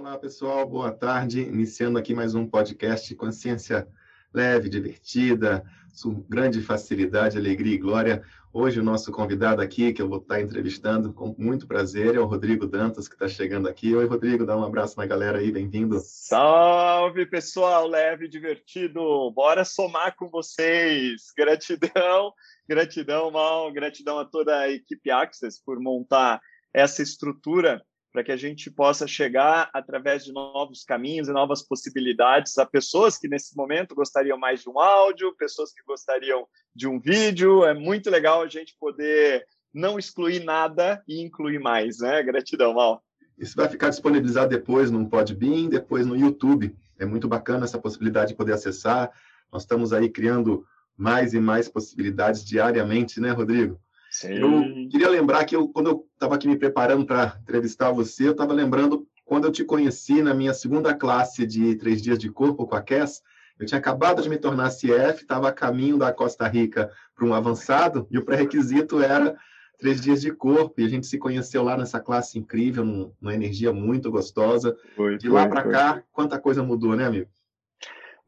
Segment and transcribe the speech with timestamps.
[0.00, 1.42] Olá, pessoal, boa tarde.
[1.42, 3.86] Iniciando aqui mais um podcast Consciência
[4.32, 5.62] Leve, Divertida,
[6.02, 8.22] com grande facilidade, alegria e glória.
[8.50, 12.24] Hoje o nosso convidado aqui, que eu vou estar entrevistando com muito prazer, é o
[12.24, 13.94] Rodrigo Dantas, que está chegando aqui.
[13.94, 16.00] Oi, Rodrigo, dá um abraço na galera aí, bem-vindo.
[16.02, 19.30] Salve, pessoal, leve divertido.
[19.32, 21.30] Bora somar com vocês.
[21.36, 22.32] Gratidão,
[22.66, 26.40] gratidão, Mal, gratidão a toda a equipe Access por montar
[26.72, 27.82] essa estrutura
[28.12, 33.16] para que a gente possa chegar através de novos caminhos e novas possibilidades a pessoas
[33.16, 37.64] que nesse momento gostariam mais de um áudio, pessoas que gostariam de um vídeo.
[37.64, 42.22] É muito legal a gente poder não excluir nada e incluir mais, né?
[42.22, 43.02] Gratidão, Mal.
[43.38, 46.76] Isso vai ficar disponibilizado depois no Podbean, depois no YouTube.
[46.98, 49.10] É muito bacana essa possibilidade de poder acessar.
[49.50, 53.80] Nós estamos aí criando mais e mais possibilidades diariamente, né, Rodrigo?
[54.10, 54.34] Sim.
[54.34, 58.32] Eu queria lembrar que eu, quando eu estava aqui me preparando para entrevistar você, eu
[58.32, 62.66] estava lembrando quando eu te conheci na minha segunda classe de três dias de corpo
[62.66, 63.22] com a Cass,
[63.60, 67.32] eu tinha acabado de me tornar CF, estava a caminho da Costa Rica para um
[67.32, 69.36] avançado, e o pré-requisito era
[69.78, 73.72] três dias de corpo, e a gente se conheceu lá nessa classe incrível, numa energia
[73.72, 74.76] muito gostosa.
[74.96, 77.28] Foi, de lá para cá, quanta coisa mudou, né, amigo?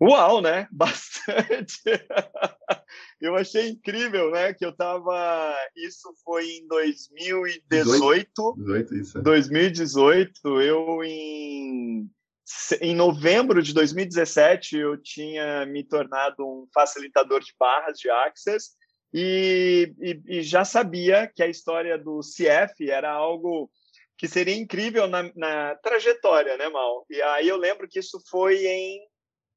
[0.00, 0.68] Uau, né?
[0.72, 1.82] Bastante.
[3.22, 4.52] Eu achei incrível, né?
[4.52, 5.56] Que eu tava.
[5.76, 8.54] Isso foi em 2018.
[8.58, 9.22] 18, isso.
[9.22, 12.10] 2018, eu em.
[12.80, 18.72] Em novembro de 2017, eu tinha me tornado um facilitador de barras de Access
[19.14, 23.70] e, e, e já sabia que a história do CF era algo
[24.18, 27.06] que seria incrível na, na trajetória, né, Mal?
[27.08, 29.00] E aí eu lembro que isso foi em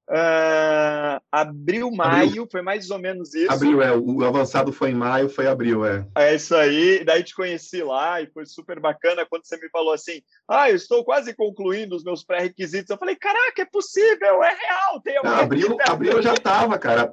[0.07, 2.47] Uh, abril, maio, abril.
[2.51, 3.51] foi mais ou menos isso.
[3.51, 3.91] Abril, é.
[3.91, 6.05] O avançado foi em maio, foi abril, é.
[6.15, 7.03] É isso aí.
[7.03, 10.75] Daí te conheci lá e foi super bacana quando você me falou assim: ah, eu
[10.75, 12.89] estou quase concluindo os meus pré-requisitos.
[12.91, 15.01] Eu falei: caraca, é possível, é real.
[15.03, 17.11] Tem Não, abril, abril eu já estava, cara.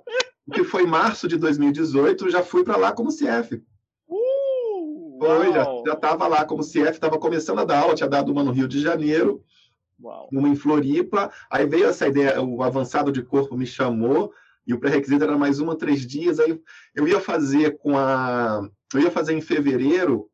[0.53, 3.63] que foi março de 2018, já fui para lá como CF.
[4.07, 5.83] Uh, foi, uau.
[5.87, 8.69] já estava lá como CF, estava começando a dar aula, tinha dado uma no Rio
[8.69, 9.43] de Janeiro.
[10.03, 10.29] Uau.
[10.33, 11.31] uma em Floripa.
[11.51, 14.33] Aí veio essa ideia, o avançado de corpo me chamou
[14.67, 16.39] e o pré-requisito era mais uma, três dias.
[16.39, 16.61] Aí
[16.95, 18.69] eu ia fazer com a.
[18.95, 20.29] Eu ia fazer em fevereiro,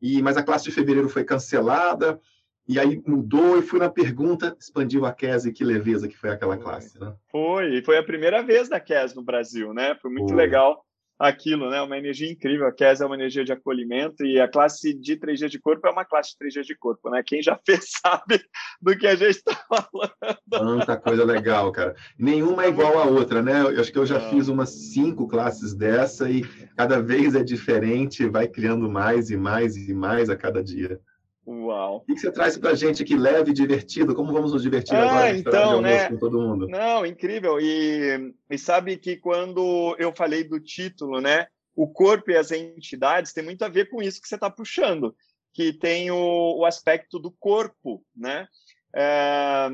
[0.00, 2.20] e mas a classe de fevereiro foi cancelada.
[2.66, 6.30] E aí mudou e fui na pergunta, expandiu a QES e que leveza que foi
[6.30, 7.14] aquela classe, né?
[7.30, 9.94] Foi, foi a primeira vez da QES no Brasil, né?
[9.96, 10.36] Foi muito foi.
[10.36, 10.83] legal
[11.18, 11.80] aquilo, né?
[11.80, 12.66] Uma energia incrível.
[12.66, 15.90] A KES é uma energia de acolhimento e a classe de 3G de corpo é
[15.90, 17.22] uma classe de 3G de corpo, né?
[17.24, 18.42] Quem já fez sabe
[18.80, 20.38] do que a gente está falando.
[20.50, 21.94] Tanta coisa legal, cara.
[22.18, 23.62] Nenhuma é igual à outra, né?
[23.62, 24.30] Eu acho que eu já Não.
[24.30, 26.42] fiz umas cinco classes dessa e
[26.76, 31.00] cada vez é diferente, vai criando mais e mais e mais a cada dia.
[31.46, 31.96] Uau.
[31.96, 34.14] O que você traz para a gente aqui leve e divertido?
[34.14, 36.08] Como vamos nos divertir ah, agora então, né?
[36.08, 36.66] com todo mundo?
[36.68, 37.60] Não, incrível.
[37.60, 41.46] E, e sabe que quando eu falei do título, né?
[41.76, 45.14] O corpo e as entidades tem muito a ver com isso que você está puxando,
[45.52, 48.46] que tem o, o aspecto do corpo, né?
[48.96, 49.68] É,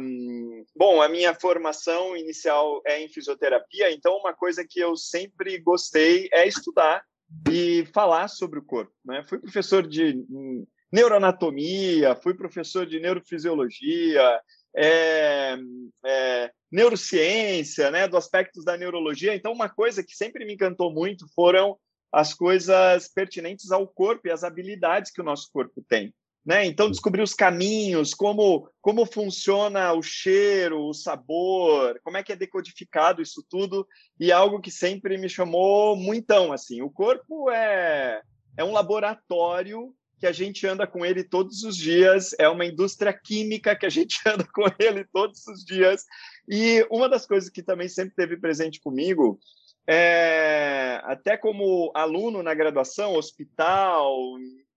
[0.75, 6.27] bom, a minha formação inicial é em fisioterapia, então uma coisa que eu sempre gostei
[6.33, 7.05] é estudar
[7.51, 8.93] e falar sobre o corpo.
[9.05, 9.23] Né?
[9.29, 10.25] Fui professor de
[10.93, 14.41] neuroanatomia, fui professor de neurofisiologia,
[14.77, 15.57] é,
[16.05, 19.35] é, neurociência, né, do aspectos da neurologia.
[19.35, 21.77] Então, uma coisa que sempre me encantou muito foram
[22.13, 26.13] as coisas pertinentes ao corpo e as habilidades que o nosso corpo tem.
[26.45, 26.65] Né?
[26.65, 32.37] Então, descobrir os caminhos, como, como funciona o cheiro, o sabor, como é que é
[32.37, 33.87] decodificado isso tudo,
[34.19, 36.81] e algo que sempre me chamou muitão, assim.
[36.81, 38.23] O corpo é,
[38.57, 43.11] é um laboratório que a gente anda com ele todos os dias, é uma indústria
[43.11, 46.05] química que a gente anda com ele todos os dias.
[46.47, 49.41] E uma das coisas que também sempre teve presente comigo,
[49.89, 54.15] é, até como aluno na graduação, hospital,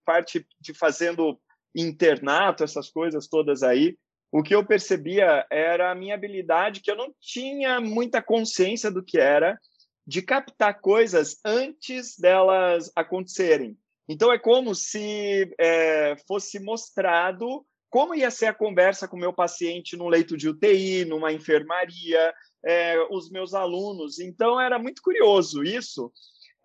[0.05, 1.37] parte de fazendo
[1.75, 3.97] internato, essas coisas todas aí,
[4.31, 9.03] o que eu percebia era a minha habilidade, que eu não tinha muita consciência do
[9.03, 9.59] que era,
[10.07, 13.78] de captar coisas antes delas acontecerem.
[14.08, 19.32] Então é como se é, fosse mostrado como ia ser a conversa com o meu
[19.32, 22.34] paciente no leito de UTI, numa enfermaria,
[22.66, 24.17] é, os meus alunos.
[24.17, 26.11] Então era muito curioso isso.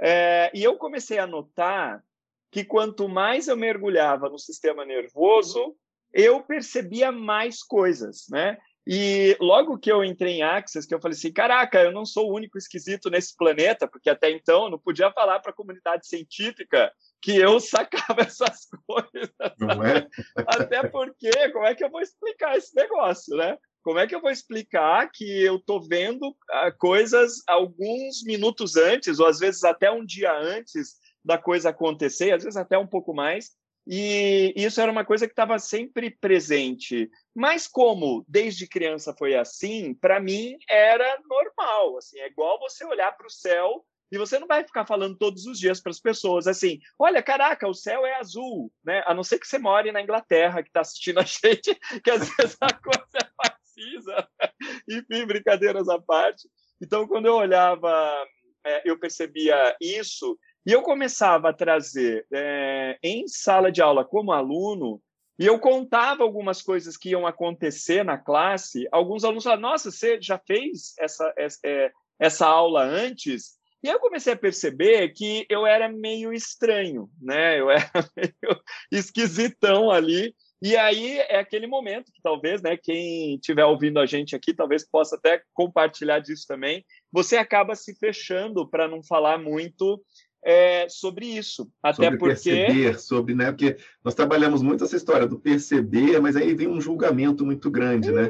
[0.01, 2.03] É, e eu comecei a notar
[2.51, 5.77] que quanto mais eu mergulhava no sistema nervoso,
[6.15, 8.57] eu percebia mais coisas, né?
[8.87, 12.31] E logo que eu entrei em Access, que eu falei assim, caraca, eu não sou
[12.31, 16.07] o único esquisito nesse planeta, porque até então eu não podia falar para a comunidade
[16.07, 19.31] científica que eu sacava essas coisas.
[19.59, 20.07] Não é?
[20.47, 23.57] Até porque, como é que eu vou explicar esse negócio, né?
[23.83, 29.19] Como é que eu vou explicar que eu estou vendo ah, coisas alguns minutos antes,
[29.19, 33.15] ou às vezes até um dia antes da coisa acontecer, às vezes até um pouco
[33.15, 33.51] mais,
[33.91, 37.11] e isso era uma coisa que estava sempre presente.
[37.35, 41.97] Mas como desde criança foi assim, para mim era normal.
[41.97, 45.47] Assim, é igual você olhar para o céu e você não vai ficar falando todos
[45.47, 49.03] os dias para as pessoas assim: olha, caraca, o céu é azul, né?
[49.07, 52.29] A não ser que você more na Inglaterra, que está assistindo a gente, que às
[52.37, 54.29] vezes a coisa é precisa.
[54.89, 56.49] Enfim, brincadeiras à parte.
[56.83, 58.27] Então, quando eu olhava,
[58.65, 64.33] é, eu percebia isso e eu começava a trazer é, em sala de aula como
[64.33, 65.01] aluno
[65.39, 68.89] e eu contava algumas coisas que iam acontecer na classe.
[68.91, 73.58] Alguns alunos falavam: Nossa, você já fez essa, essa, é, essa aula antes?
[73.83, 77.61] E aí eu comecei a perceber que eu era meio estranho, né?
[77.61, 78.61] Eu era meio
[78.91, 80.35] esquisitão ali.
[80.61, 84.85] E aí é aquele momento que talvez, né, quem estiver ouvindo a gente aqui, talvez
[84.85, 86.85] possa até compartilhar disso também.
[87.13, 90.03] Você acaba se fechando para não falar muito
[90.45, 91.71] é, sobre isso.
[91.81, 92.51] Até sobre porque.
[92.51, 93.53] Perceber, sobre, né?
[93.53, 98.11] Porque nós trabalhamos muito essa história do perceber, mas aí vem um julgamento muito grande,
[98.11, 98.29] né?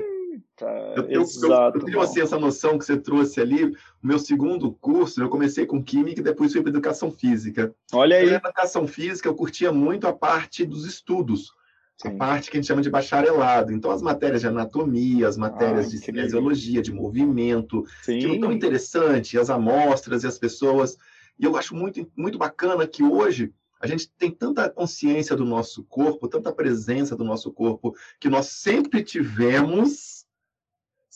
[0.65, 3.65] Eu, eu, Exato, eu, eu tenho assim, essa noção que você trouxe ali.
[3.65, 7.75] O meu segundo curso, eu comecei com Química e depois fui para Educação Física.
[7.93, 8.27] Olha aí.
[8.27, 11.53] Na Educação Física, eu curtia muito a parte dos estudos.
[12.01, 12.09] Sim.
[12.09, 13.73] A parte que a gente chama de bacharelado.
[13.73, 18.19] Então, as matérias de anatomia, as matérias ah, de fisiologia, de movimento, Sim.
[18.19, 20.97] que é tão interessante, as amostras e as pessoas.
[21.39, 25.85] E eu acho muito, muito bacana que hoje a gente tem tanta consciência do nosso
[25.85, 30.18] corpo, tanta presença do nosso corpo, que nós sempre tivemos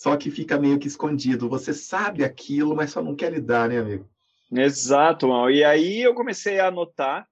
[0.02, 1.49] só que fica meio que escondido.
[1.49, 4.10] Você sabe aquilo, mas só não quer lidar, né, amigo?
[4.50, 5.49] Exato, Mal.
[5.49, 7.25] E aí eu comecei a notar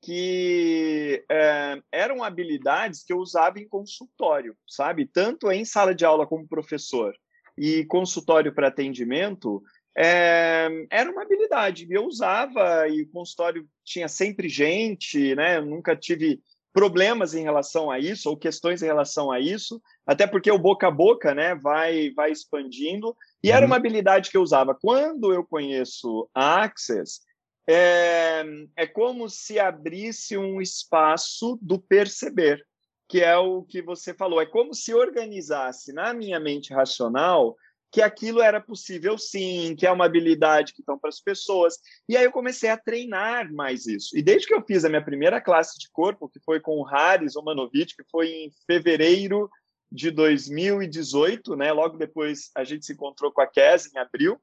[0.00, 5.04] que é, eram habilidades que eu usava em consultório, sabe?
[5.04, 7.12] Tanto em sala de aula como professor
[7.58, 9.60] e consultório para atendimento,
[9.98, 11.88] é, era uma habilidade.
[11.90, 15.56] Eu usava e o consultório tinha sempre gente, né?
[15.56, 16.40] Eu nunca tive
[16.72, 20.88] problemas em relação a isso ou questões em relação a isso, até porque o boca
[20.88, 23.56] a boca, né, vai vai expandindo e uhum.
[23.56, 24.74] era uma habilidade que eu usava.
[24.74, 27.20] Quando eu conheço a Access,
[27.68, 28.44] é,
[28.76, 32.64] é como se abrisse um espaço do perceber,
[33.08, 34.40] que é o que você falou.
[34.40, 37.56] É como se organizasse na minha mente racional
[37.92, 41.76] que aquilo era possível sim, que é uma habilidade que estão para as pessoas.
[42.08, 44.16] E aí eu comecei a treinar mais isso.
[44.16, 46.86] E desde que eu fiz a minha primeira classe de corpo, que foi com o
[46.88, 49.50] Haris Omanovic, que foi em fevereiro
[49.90, 51.70] de 2018, né?
[51.70, 54.40] Logo depois a gente se encontrou com a Kes em abril.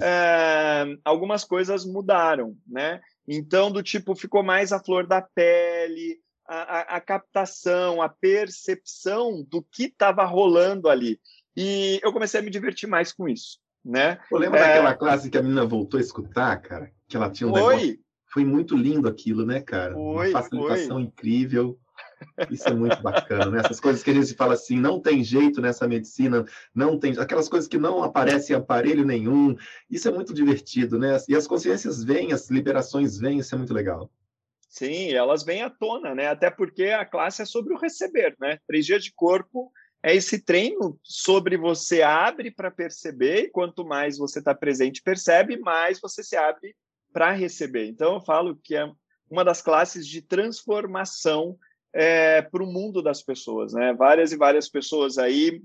[0.00, 3.00] É, algumas coisas mudaram, né?
[3.26, 9.44] Então, do tipo, ficou mais a flor da pele, a, a, a captação, a percepção
[9.48, 11.18] do que estava rolando ali.
[11.56, 14.18] E eu comecei a me divertir mais com isso, né?
[14.30, 14.60] Eu lembro é...
[14.60, 16.90] daquela classe que a menina voltou a escutar, cara?
[17.08, 17.76] Que ela tinha um foi.
[17.76, 18.04] negócio...
[18.32, 19.94] Foi muito lindo aquilo, né, cara?
[19.94, 21.02] Foi, Uma facilitação foi.
[21.02, 21.78] incrível.
[22.50, 23.60] Isso é muito bacana, né?
[23.60, 27.48] Essas coisas que a gente fala assim, não tem jeito nessa medicina, não tem aquelas
[27.48, 29.56] coisas que não aparecem em aparelho nenhum.
[29.88, 31.16] Isso é muito divertido, né?
[31.28, 34.10] E as consciências vêm, as liberações vêm, isso é muito legal.
[34.68, 36.26] Sim, elas vêm à tona, né?
[36.26, 38.58] Até porque a classe é sobre o receber, né?
[38.66, 39.70] Três dias de corpo
[40.04, 45.56] é esse treino sobre você abre para perceber, e quanto mais você está presente percebe,
[45.56, 46.76] mais você se abre
[47.10, 47.86] para receber.
[47.86, 48.86] Então, eu falo que é
[49.30, 51.56] uma das classes de transformação
[51.90, 53.72] é, para o mundo das pessoas.
[53.72, 53.94] Né?
[53.94, 55.62] Várias e várias pessoas aí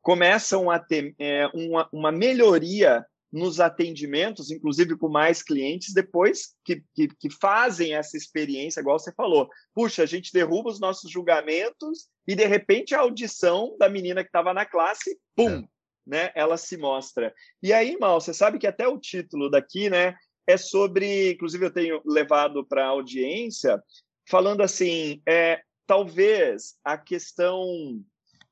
[0.00, 6.84] começam a ter é, uma, uma melhoria nos atendimentos, inclusive com mais clientes, depois que,
[6.94, 9.48] que, que, fazem essa experiência, igual você falou.
[9.74, 14.28] Puxa, a gente derruba os nossos julgamentos e, de repente, a audição da menina que
[14.28, 15.64] estava na classe, pum, é.
[16.06, 17.32] né, ela se mostra.
[17.62, 20.14] E aí, Mal, você sabe que até o título daqui, né,
[20.46, 23.82] é sobre, inclusive eu tenho levado para a audiência,
[24.28, 27.64] falando assim, é, talvez a questão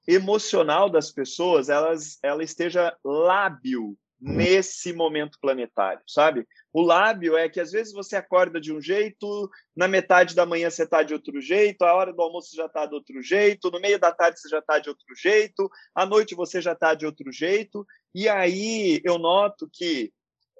[0.08, 6.46] emocional das pessoas, elas, ela esteja lábil nesse momento planetário, sabe?
[6.72, 10.68] O lábio é que às vezes você acorda de um jeito, na metade da manhã
[10.68, 13.80] você está de outro jeito, a hora do almoço já está de outro jeito, no
[13.80, 17.06] meio da tarde você já está de outro jeito, à noite você já está de
[17.06, 17.86] outro jeito.
[18.14, 20.12] E aí eu noto que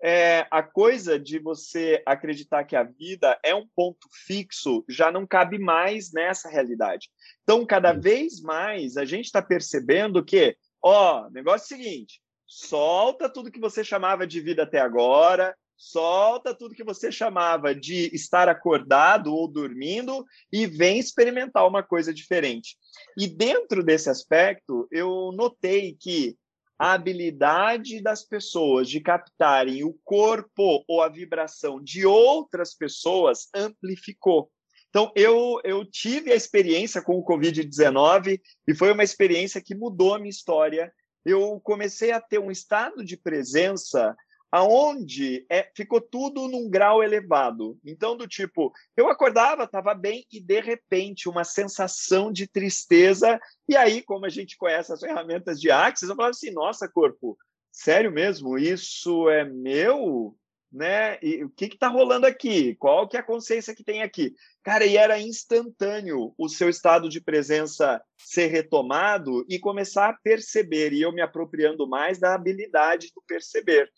[0.03, 5.27] é, a coisa de você acreditar que a vida é um ponto fixo já não
[5.27, 7.11] cabe mais nessa realidade.
[7.43, 13.29] Então, cada vez mais a gente está percebendo que, ó, negócio é o seguinte, solta
[13.29, 18.49] tudo que você chamava de vida até agora, solta tudo que você chamava de estar
[18.49, 22.77] acordado ou dormindo e vem experimentar uma coisa diferente.
[23.17, 26.37] E dentro desse aspecto, eu notei que
[26.77, 34.51] a habilidade das pessoas de captarem o corpo ou a vibração de outras pessoas amplificou.
[34.89, 40.15] Então, eu, eu tive a experiência com o Covid-19 e foi uma experiência que mudou
[40.15, 40.93] a minha história.
[41.25, 44.17] Eu comecei a ter um estado de presença
[44.51, 47.79] aonde é, ficou tudo num grau elevado.
[47.85, 53.39] Então, do tipo, eu acordava, estava bem, e de repente uma sensação de tristeza.
[53.69, 57.39] E aí, como a gente conhece as ferramentas de Axis, eu falava assim: nossa, corpo,
[57.71, 58.59] sério mesmo?
[58.59, 60.37] Isso é meu?
[60.73, 61.19] Né?
[61.23, 62.75] E o que está rolando aqui?
[62.77, 64.35] Qual que é a consciência que tem aqui?
[64.63, 70.93] Cara, e era instantâneo o seu estado de presença ser retomado e começar a perceber,
[70.93, 73.91] e eu me apropriando mais da habilidade do perceber.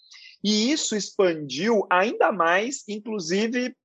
[0.43, 3.77] E isso expandiu ainda mais, inclusive,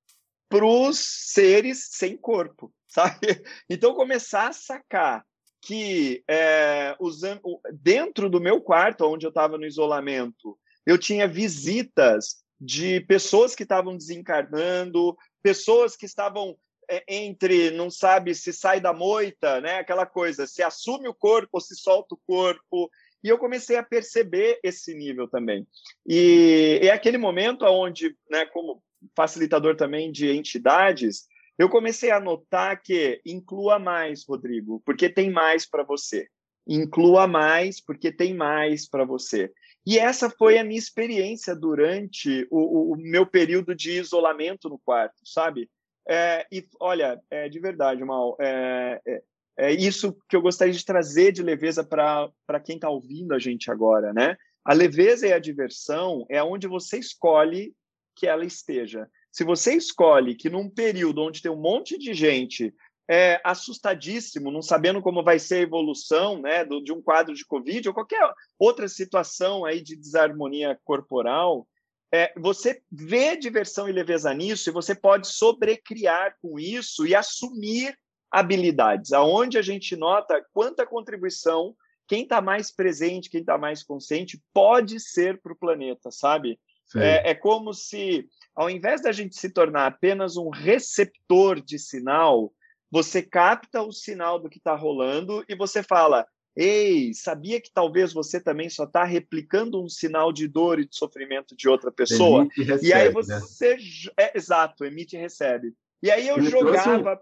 [0.48, 3.42] para os seres sem corpo, sabe?
[3.68, 5.24] Então, começar a sacar
[5.60, 12.36] que é, usando, dentro do meu quarto, onde eu estava no isolamento, eu tinha visitas
[12.60, 16.56] de pessoas que estavam desencarnando, pessoas que estavam
[16.90, 19.78] é, entre, não sabe se sai da moita, né?
[19.78, 22.90] Aquela coisa, se assume o corpo ou se solta o corpo.
[23.22, 25.66] E eu comecei a perceber esse nível também.
[26.06, 28.82] E é aquele momento onde, né, como
[29.14, 31.26] facilitador também de entidades,
[31.58, 36.28] eu comecei a notar que inclua mais, Rodrigo, porque tem mais para você.
[36.66, 39.52] Inclua mais, porque tem mais para você.
[39.88, 45.16] E essa foi a minha experiência durante o, o meu período de isolamento no quarto,
[45.24, 45.66] sabe?
[46.06, 49.22] É, e olha, é, de verdade, Mal, é, é,
[49.56, 53.70] é, isso que eu gostaria de trazer de leveza para quem está ouvindo a gente
[53.70, 54.36] agora, né?
[54.62, 57.72] A leveza e a diversão é onde você escolhe
[58.14, 59.08] que ela esteja.
[59.32, 62.74] Se você escolhe que num período onde tem um monte de gente
[63.08, 67.44] é, assustadíssimo, não sabendo como vai ser a evolução né, do, de um quadro de
[67.44, 68.20] Covid ou qualquer
[68.58, 71.66] outra situação aí de desarmonia corporal,
[72.12, 77.96] é, você vê diversão e leveza nisso e você pode sobrecriar com isso e assumir
[78.30, 81.74] habilidades, aonde a gente nota quanta contribuição
[82.06, 86.58] quem está mais presente, quem está mais consciente, pode ser para o planeta, sabe?
[86.96, 92.50] É, é, como se, ao invés da gente se tornar apenas um receptor de sinal,
[92.90, 96.26] você capta o sinal do que está rolando e você fala:
[96.56, 100.96] Ei, sabia que talvez você também só está replicando um sinal de dor e de
[100.96, 102.42] sofrimento de outra pessoa?
[102.42, 103.10] Emite e, recebe, e aí né?
[103.10, 103.76] você.
[103.76, 103.82] Né?
[104.18, 105.74] É, exato, emite e recebe.
[106.02, 107.20] E aí eu me jogava.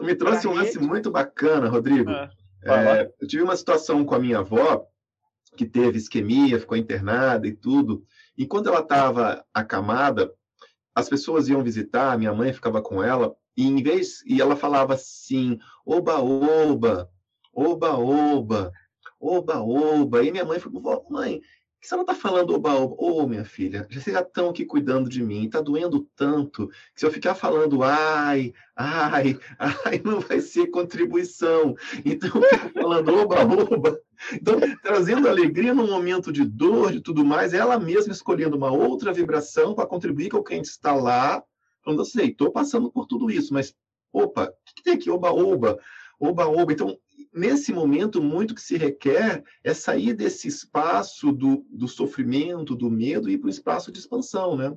[0.00, 2.10] Um, me trouxe um lance muito bacana, Rodrigo.
[2.10, 2.30] Ah,
[2.62, 4.86] é, eu tive uma situação com a minha avó,
[5.56, 8.04] que teve isquemia, ficou internada e tudo.
[8.36, 10.32] E quando ela estava acamada,
[10.94, 14.94] as pessoas iam visitar, minha mãe ficava com ela, e em vez e ela falava
[14.94, 17.10] assim, oba oba,
[17.52, 18.72] oba oba,
[19.18, 20.22] oba oba.
[20.22, 21.40] E minha mãe falou, mãe,
[21.80, 22.94] que você não está falando oba oba?
[22.94, 27.00] Ô, oh, minha filha, vocês já estão aqui cuidando de mim, está doendo tanto, que
[27.00, 31.74] se eu ficar falando ai, ai, ai, não vai ser contribuição.
[32.04, 34.00] Então eu fico falando oba oba.
[34.34, 39.12] Então, trazendo alegria no momento de dor, de tudo mais, ela mesma escolhendo uma outra
[39.12, 41.42] vibração para contribuir com quem está lá
[41.88, 43.74] Falando assim, estou passando por tudo isso, mas,
[44.12, 45.08] opa, o que, que tem aqui?
[45.08, 45.80] Oba, oba,
[46.20, 46.70] oba, oba.
[46.70, 46.98] Então,
[47.32, 53.30] nesse momento, muito que se requer é sair desse espaço do, do sofrimento, do medo
[53.30, 54.76] e ir para o espaço de expansão, né?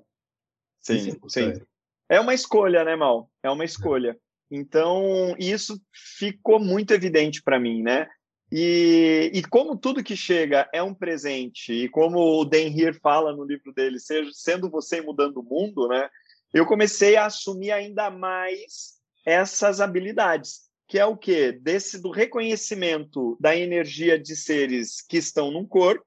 [0.80, 1.62] Sim, é sim.
[2.08, 3.30] É uma escolha, né, Mal?
[3.44, 4.18] É uma escolha.
[4.50, 5.82] Então, isso
[6.18, 8.08] ficou muito evidente para mim, né?
[8.50, 13.36] E, e, como tudo que chega é um presente, e como o Dan Heer fala
[13.36, 16.10] no livro dele, seja, sendo você mudando o mundo, né?
[16.54, 21.52] Eu comecei a assumir ainda mais essas habilidades, que é o quê?
[21.52, 26.06] Desse do reconhecimento da energia de seres que estão num corpo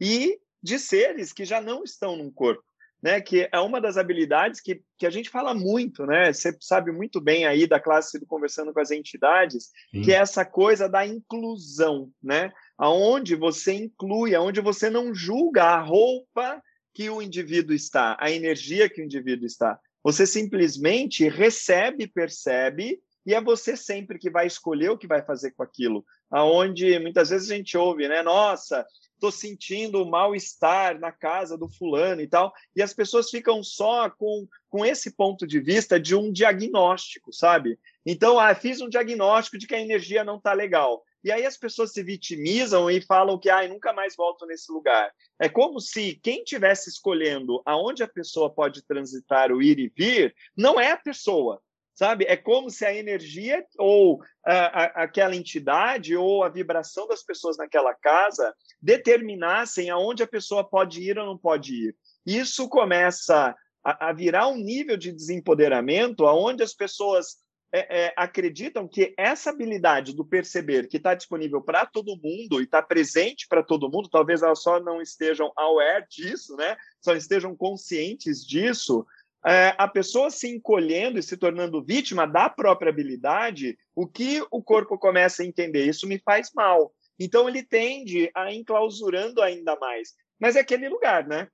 [0.00, 2.64] e de seres que já não estão num corpo,
[3.02, 3.20] né?
[3.20, 6.32] Que é uma das habilidades que, que a gente fala muito, né?
[6.32, 10.02] Você sabe muito bem aí da classe do conversando com as entidades, Sim.
[10.02, 12.52] que é essa coisa da inclusão, né?
[12.78, 16.62] Aonde você inclui, aonde você não julga a roupa
[16.94, 19.78] que o indivíduo está, a energia que o indivíduo está.
[20.02, 25.52] Você simplesmente recebe, percebe, e é você sempre que vai escolher o que vai fazer
[25.52, 26.04] com aquilo.
[26.30, 28.20] Aonde muitas vezes a gente ouve, né?
[28.22, 28.84] Nossa,
[29.14, 32.52] estou sentindo mal-estar na casa do fulano e tal.
[32.74, 37.78] E as pessoas ficam só com, com esse ponto de vista de um diagnóstico, sabe?
[38.04, 41.04] Então, ah, fiz um diagnóstico de que a energia não está legal.
[41.24, 45.12] E aí as pessoas se vitimizam e falam que ah, nunca mais volto nesse lugar.
[45.38, 50.34] É como se quem tivesse escolhendo aonde a pessoa pode transitar o ir e vir,
[50.56, 51.60] não é a pessoa,
[51.94, 52.24] sabe?
[52.26, 57.56] É como se a energia ou a, a, aquela entidade ou a vibração das pessoas
[57.56, 61.96] naquela casa determinassem aonde a pessoa pode ir ou não pode ir.
[62.26, 67.36] Isso começa a, a virar um nível de desempoderamento aonde as pessoas
[67.72, 72.64] é, é, acreditam que essa habilidade do perceber que está disponível para todo mundo e
[72.64, 76.76] está presente para todo mundo, talvez elas só não estejam aware disso, né?
[77.00, 79.06] Só estejam conscientes disso.
[79.44, 84.62] É, a pessoa se encolhendo e se tornando vítima da própria habilidade, o que o
[84.62, 85.86] corpo começa a entender?
[85.86, 86.92] Isso me faz mal.
[87.18, 90.14] Então ele tende a enclausurando ainda mais.
[90.38, 91.48] Mas é aquele lugar, né?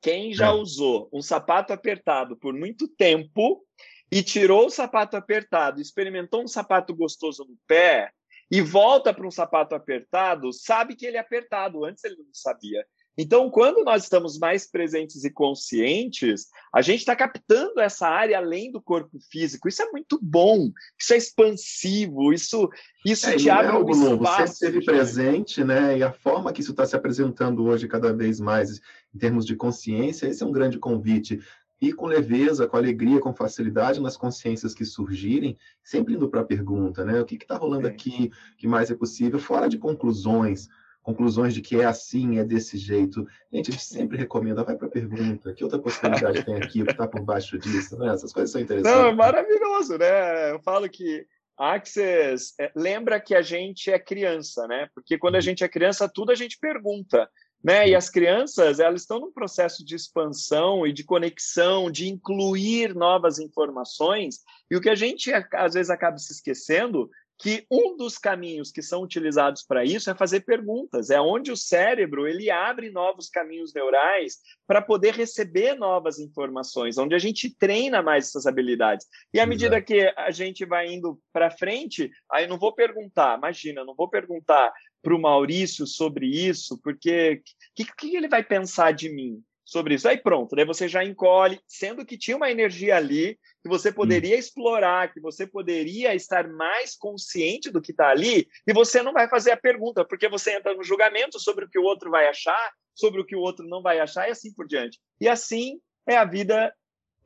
[0.00, 0.52] Quem já é.
[0.52, 3.64] usou um sapato apertado por muito tempo
[4.10, 8.10] e tirou o sapato apertado, experimentou um sapato gostoso no pé
[8.50, 12.84] e volta para um sapato apertado, sabe que ele é apertado, antes ele não sabia.
[13.20, 18.70] Então, quando nós estamos mais presentes e conscientes, a gente está captando essa área além
[18.70, 19.68] do corpo físico.
[19.68, 22.70] Isso é muito bom, isso é expansivo, isso,
[23.04, 24.36] isso é, te abre é um espaço.
[24.36, 25.98] Você esteve presente, né?
[25.98, 28.80] E a forma que isso está se apresentando hoje cada vez mais,
[29.12, 31.40] em termos de consciência, esse é um grande convite
[31.80, 36.44] e com leveza, com alegria, com facilidade nas consciências que surgirem, sempre indo para a
[36.44, 37.20] pergunta, né?
[37.20, 40.68] O que está rolando aqui, que mais é possível, fora de conclusões,
[41.02, 43.26] conclusões de que é assim, é desse jeito.
[43.52, 46.84] Gente, a gente sempre recomenda, vai para a pergunta, que outra possibilidade tem aqui, o
[46.84, 48.12] que está por baixo disso, né?
[48.12, 49.00] Essas coisas são interessantes.
[49.00, 50.52] Não, é maravilhoso, né?
[50.52, 51.26] Eu falo que
[51.58, 54.88] Access é, lembra que a gente é criança, né?
[54.94, 55.42] Porque quando a uhum.
[55.42, 57.28] gente é criança, tudo a gente pergunta.
[57.62, 57.88] Né?
[57.88, 63.38] E as crianças, elas estão num processo de expansão e de conexão, de incluir novas
[63.38, 68.72] informações, e o que a gente às vezes acaba se esquecendo que um dos caminhos
[68.72, 73.28] que são utilizados para isso é fazer perguntas, é onde o cérebro ele abre novos
[73.28, 79.06] caminhos neurais para poder receber novas informações, onde a gente treina mais essas habilidades.
[79.32, 83.84] E à medida que a gente vai indo para frente, aí não vou perguntar, imagina,
[83.84, 84.72] não vou perguntar
[85.02, 89.94] para o Maurício sobre isso, porque o que, que, ele vai pensar de mim sobre
[89.94, 90.08] isso?
[90.08, 94.36] Aí pronto, daí você já encolhe, sendo que tinha uma energia ali que você poderia
[94.36, 94.38] hum.
[94.38, 99.28] explorar, que você poderia estar mais consciente do que está ali, e você não vai
[99.28, 102.72] fazer a pergunta, porque você entra no julgamento sobre o que o outro vai achar,
[102.94, 104.98] sobre o que o outro não vai achar, e assim por diante.
[105.20, 106.72] E assim é a vida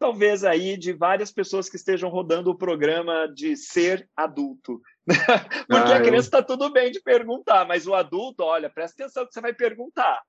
[0.02, 4.80] talvez aí de várias pessoas que estejam rodando o programa de ser adulto.
[5.06, 6.44] Porque ah, a criança está eu...
[6.44, 10.20] tudo bem de perguntar, mas o adulto, olha, presta atenção que você vai perguntar.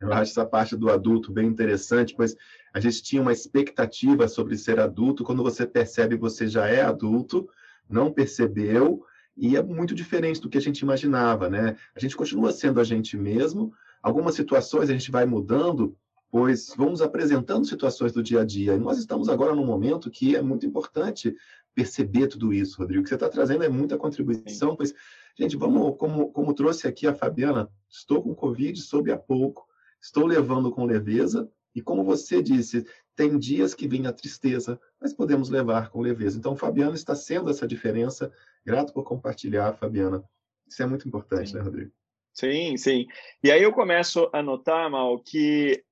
[0.00, 2.36] eu acho essa parte do adulto bem interessante, pois
[2.72, 6.82] a gente tinha uma expectativa sobre ser adulto, quando você percebe que você já é
[6.82, 7.48] adulto,
[7.90, 9.04] não percebeu,
[9.36, 11.76] e é muito diferente do que a gente imaginava, né?
[11.96, 15.96] A gente continua sendo a gente mesmo, algumas situações a gente vai mudando,
[16.32, 18.74] pois vamos apresentando situações do dia a dia.
[18.74, 21.36] E nós estamos agora num momento que é muito importante
[21.74, 23.00] perceber tudo isso, Rodrigo.
[23.00, 24.94] O que você está trazendo é muita contribuição, pois,
[25.38, 29.68] gente, vamos, como, como trouxe aqui a Fabiana, estou com Covid, soube há pouco,
[30.00, 35.12] estou levando com leveza, e como você disse, tem dias que vem a tristeza, mas
[35.12, 36.38] podemos levar com leveza.
[36.38, 38.32] Então, Fabiana está sendo essa diferença.
[38.64, 40.24] Grato por compartilhar, Fabiana.
[40.66, 41.56] Isso é muito importante, sim.
[41.56, 41.92] né, Rodrigo?
[42.32, 43.06] Sim, sim.
[43.42, 45.84] E aí eu começo a notar, Mal, que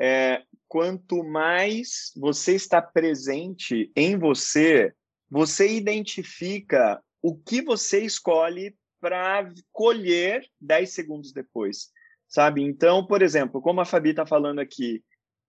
[0.00, 4.94] é, quanto mais você está presente em você,
[5.30, 11.90] você identifica o que você escolhe para colher 10 segundos depois,
[12.26, 12.62] sabe?
[12.62, 15.04] Então, por exemplo, como a Fabi está falando aqui,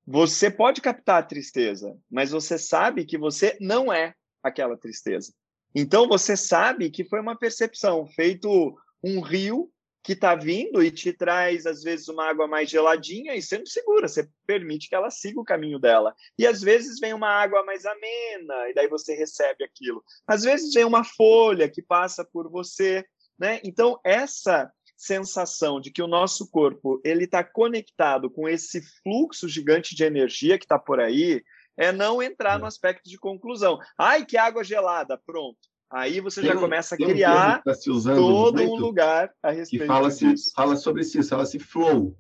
[0.06, 5.34] você pode captar a tristeza, mas você sabe que você não é aquela tristeza.
[5.74, 9.72] Então, você sabe que foi uma percepção, feito um rio
[10.04, 14.08] que está vindo e te traz, às vezes, uma água mais geladinha e sendo segura,
[14.08, 16.16] você permite que ela siga o caminho dela.
[16.38, 20.04] E às vezes vem uma água mais amena, e daí você recebe aquilo.
[20.26, 23.06] Às vezes vem uma folha que passa por você,
[23.38, 23.60] né?
[23.64, 29.96] Então, essa sensação de que o nosso corpo ele está conectado com esse fluxo gigante
[29.96, 31.44] de energia que está por aí,
[31.78, 33.80] é não entrar no aspecto de conclusão.
[33.98, 38.62] Ai, que água gelada, pronto Aí você tem já começa a criar um tá todo
[38.62, 40.52] um lugar a respeito que fala disso.
[40.56, 42.18] fala sobre isso, fala-se flow,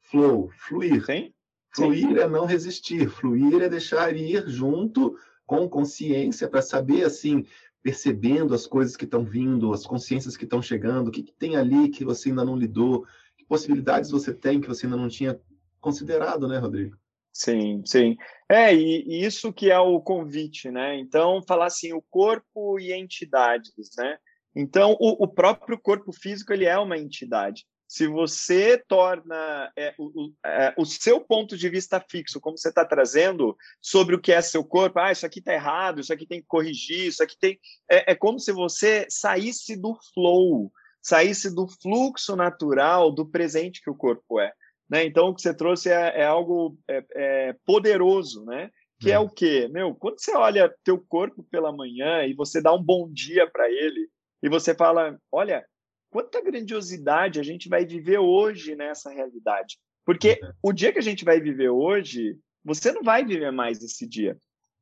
[0.00, 1.04] flow, fluir.
[1.06, 1.32] Sim?
[1.74, 2.18] Fluir Sim.
[2.18, 7.46] é não resistir, fluir é deixar ir junto com consciência para saber assim,
[7.82, 11.56] percebendo as coisas que estão vindo, as consciências que estão chegando, o que, que tem
[11.56, 13.06] ali que você ainda não lidou,
[13.36, 15.40] que possibilidades você tem que você ainda não tinha
[15.80, 16.96] considerado, né, Rodrigo?
[17.32, 18.16] Sim, sim.
[18.48, 20.98] É, e, isso que é o convite, né?
[20.98, 24.18] Então, falar assim, o corpo e entidades, né?
[24.54, 27.64] Então, o, o próprio corpo físico ele é uma entidade.
[27.88, 32.84] Se você torna é, o, é, o, seu ponto de vista fixo, como você está
[32.84, 36.40] trazendo, sobre o que é seu corpo, ah, isso aqui está errado, isso aqui tem
[36.40, 37.58] que corrigir, isso aqui tem.
[37.90, 40.70] É, é como se você saísse do flow,
[41.02, 44.52] saísse do fluxo natural do presente que o corpo é.
[44.92, 45.06] Né?
[45.06, 48.70] Então, o que você trouxe é, é algo é, é poderoso, né?
[49.00, 49.14] Que é.
[49.14, 49.66] é o quê?
[49.72, 53.70] Meu, quando você olha teu corpo pela manhã e você dá um bom dia para
[53.70, 54.06] ele,
[54.42, 55.64] e você fala, olha,
[56.10, 59.78] quanta grandiosidade a gente vai viver hoje nessa realidade.
[60.04, 60.52] Porque uhum.
[60.64, 64.36] o dia que a gente vai viver hoje, você não vai viver mais esse dia,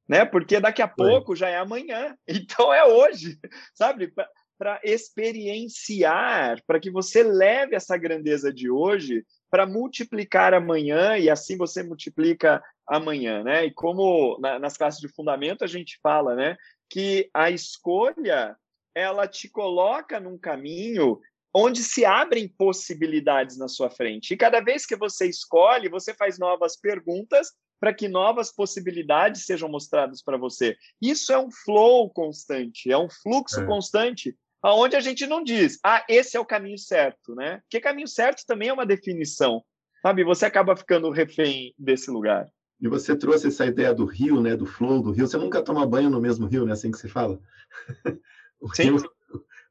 [0.08, 0.24] né?
[0.24, 2.16] Porque daqui a pouco já é amanhã.
[2.26, 3.38] Então é hoje,
[3.76, 4.12] sabe?
[4.58, 11.56] Para experienciar, para que você leve essa grandeza de hoje para multiplicar amanhã e assim
[11.56, 13.66] você multiplica amanhã, né?
[13.66, 16.56] E como na, nas classes de fundamento a gente fala, né,
[16.88, 18.56] que a escolha
[18.94, 21.20] ela te coloca num caminho
[21.54, 24.34] onde se abrem possibilidades na sua frente.
[24.34, 29.68] E cada vez que você escolhe, você faz novas perguntas para que novas possibilidades sejam
[29.68, 30.76] mostradas para você.
[31.00, 33.66] Isso é um flow constante, é um fluxo é.
[33.66, 37.60] constante aonde a gente não diz, ah, esse é o caminho certo, né?
[37.62, 39.62] Porque caminho certo também é uma definição,
[40.02, 40.24] sabe?
[40.24, 42.46] Você acaba ficando refém desse lugar.
[42.80, 44.56] E você trouxe essa ideia do rio, né?
[44.56, 45.26] Do flow do rio.
[45.26, 46.72] Você nunca toma banho no mesmo rio, né?
[46.72, 47.38] Assim que se fala.
[48.60, 48.84] o, Sim.
[48.84, 49.10] Rio,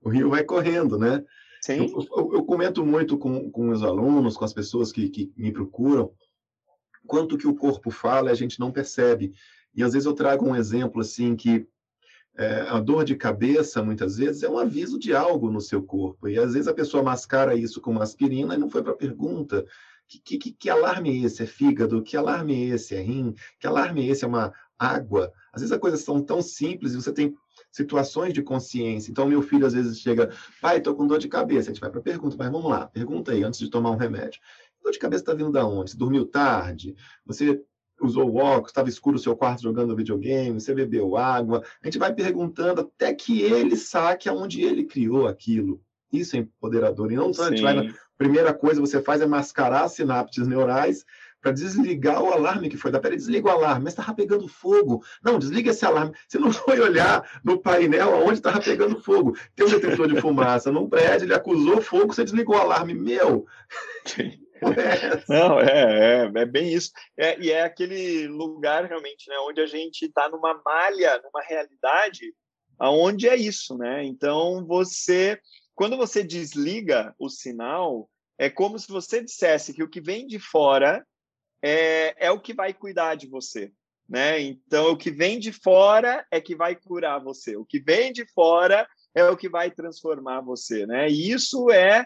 [0.04, 1.24] o rio vai correndo, né?
[1.62, 1.92] Sim.
[1.92, 5.52] Eu, eu, eu, comento muito com, com os alunos, com as pessoas que, que me
[5.52, 6.14] procuram,
[7.06, 9.34] quanto que o corpo fala e a gente não percebe.
[9.74, 11.68] E às vezes eu trago um exemplo assim que
[12.38, 16.28] é, a dor de cabeça, muitas vezes, é um aviso de algo no seu corpo.
[16.28, 18.98] E às vezes a pessoa mascara isso com uma aspirina e não foi para a
[18.98, 19.66] pergunta.
[20.08, 21.44] Que, que, que, alarme é esse?
[21.44, 22.02] É fígado?
[22.02, 22.96] Que alarme é esse?
[22.96, 23.36] É rim?
[23.60, 24.24] Que alarme é esse?
[24.24, 25.32] É uma água?
[25.54, 27.36] Às vezes as coisas são tão simples e você tem
[27.72, 29.12] situações de consciência.
[29.12, 31.70] Então, meu filho às vezes chega, pai, estou com dor de cabeça.
[31.70, 33.98] A gente vai para a pergunta, mas vamos lá, pergunta aí, antes de tomar um
[33.98, 34.40] remédio.
[34.82, 35.92] Dor de cabeça está vindo da onde?
[35.92, 36.96] Você dormiu tarde?
[37.26, 37.62] Você
[38.02, 41.64] usou óculos, estava escuro o seu quarto jogando videogame, você bebeu água.
[41.82, 45.82] A gente vai perguntando até que ele saque aonde ele criou aquilo.
[46.12, 47.12] Isso é empoderador.
[47.12, 49.94] E não só a gente vai na primeira coisa que você faz é mascarar as
[49.94, 51.06] sinapses neurais
[51.42, 52.92] para desligar o alarme que foi.
[52.92, 55.04] Da pera, desliga o alarme, mas estava pegando fogo.
[55.24, 56.14] Não, desliga esse alarme.
[56.28, 59.38] Você não foi olhar no painel aonde estava pegando fogo.
[59.56, 62.94] Tem um detector de fumaça num prédio, ele acusou fogo, você desligou o alarme.
[62.94, 63.46] Meu!
[65.28, 66.92] Não, é, é, é, bem isso.
[67.18, 72.34] É, e é aquele lugar realmente, né, onde a gente está numa malha, numa realidade,
[72.78, 74.04] aonde é isso, né?
[74.06, 75.40] Então você,
[75.76, 80.40] quando você desliga o sinal, é como se você dissesse que o que vem de
[80.40, 81.06] fora
[81.62, 83.72] é, é o que vai cuidar de você.
[84.08, 84.42] Né?
[84.42, 87.56] Então, o que vem de fora é que vai curar você.
[87.56, 91.08] O que vem de fora é o que vai transformar você, né?
[91.08, 92.06] E isso é é,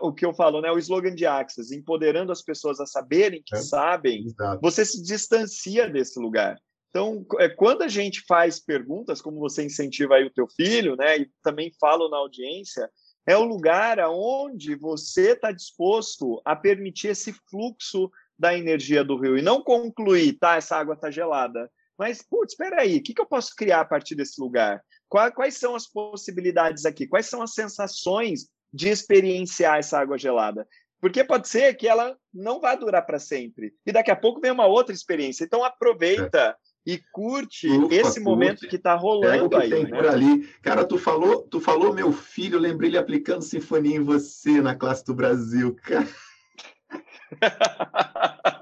[0.00, 0.70] o que eu falo, né?
[0.70, 4.26] O slogan de Axis, empoderando as pessoas a saberem que é, sabem,
[4.62, 6.58] você se distancia desse lugar.
[6.88, 11.18] Então, é, quando a gente faz perguntas, como você incentiva aí o teu filho, né?
[11.18, 12.88] E também falo na audiência,
[13.26, 19.36] é o lugar aonde você está disposto a permitir esse fluxo da energia do rio
[19.36, 20.56] e não concluir, tá?
[20.56, 21.70] Essa água está gelada.
[21.98, 24.82] Mas, putz, espera aí, o que, que eu posso criar a partir desse lugar?
[25.08, 27.06] Quais são as possibilidades aqui?
[27.06, 30.66] Quais são as sensações de experienciar essa água gelada.
[31.00, 33.72] Porque pode ser que ela não vá durar para sempre.
[33.86, 35.44] E daqui a pouco vem uma outra experiência.
[35.44, 36.56] Então aproveita
[36.88, 36.92] é.
[36.92, 38.20] e curte esse curte.
[38.20, 39.70] momento que está rolando que aí.
[39.70, 39.90] Tem né?
[39.90, 40.48] por ali.
[40.60, 44.74] Cara, tu falou, tu falou meu filho, eu lembrei ele aplicando sinfonia em você na
[44.74, 45.76] classe do Brasil.
[45.76, 46.08] Cara.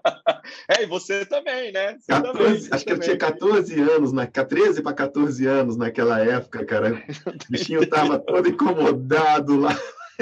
[0.68, 1.98] É, e você também, né?
[1.98, 2.84] Você 14, também, acho também.
[2.84, 7.02] que eu tinha 14 anos, na, 13 para 14 anos naquela época, cara.
[7.26, 9.76] O bichinho estava todo incomodado lá.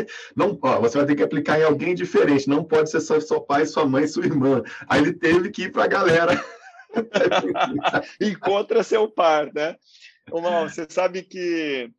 [0.37, 3.41] Não, ó, você vai ter que aplicar em alguém diferente, não pode ser só seu
[3.41, 4.63] pai, sua mãe, sua irmã.
[4.89, 6.45] Aí ele teve que ir para a galera.
[8.21, 9.77] Encontra seu par, né?
[10.31, 11.91] Mal, você sabe que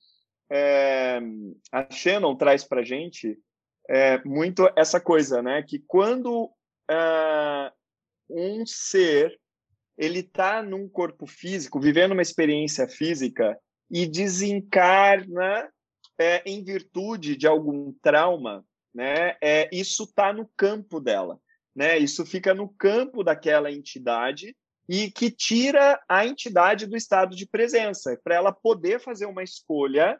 [0.50, 1.20] é,
[1.72, 3.38] a Shannon traz para gente
[3.90, 5.64] é, muito essa coisa, né?
[5.64, 7.72] Que quando uh,
[8.30, 9.38] um ser
[9.98, 13.58] ele está num corpo físico, vivendo uma experiência física
[13.90, 15.70] e desencarna
[16.20, 19.36] é, em virtude de algum trauma, né?
[19.42, 21.40] É, isso está no campo dela,
[21.76, 21.98] né?
[21.98, 24.56] Isso fica no campo daquela entidade
[24.90, 30.20] e que tira a entidade do estado de presença para ela poder fazer uma escolha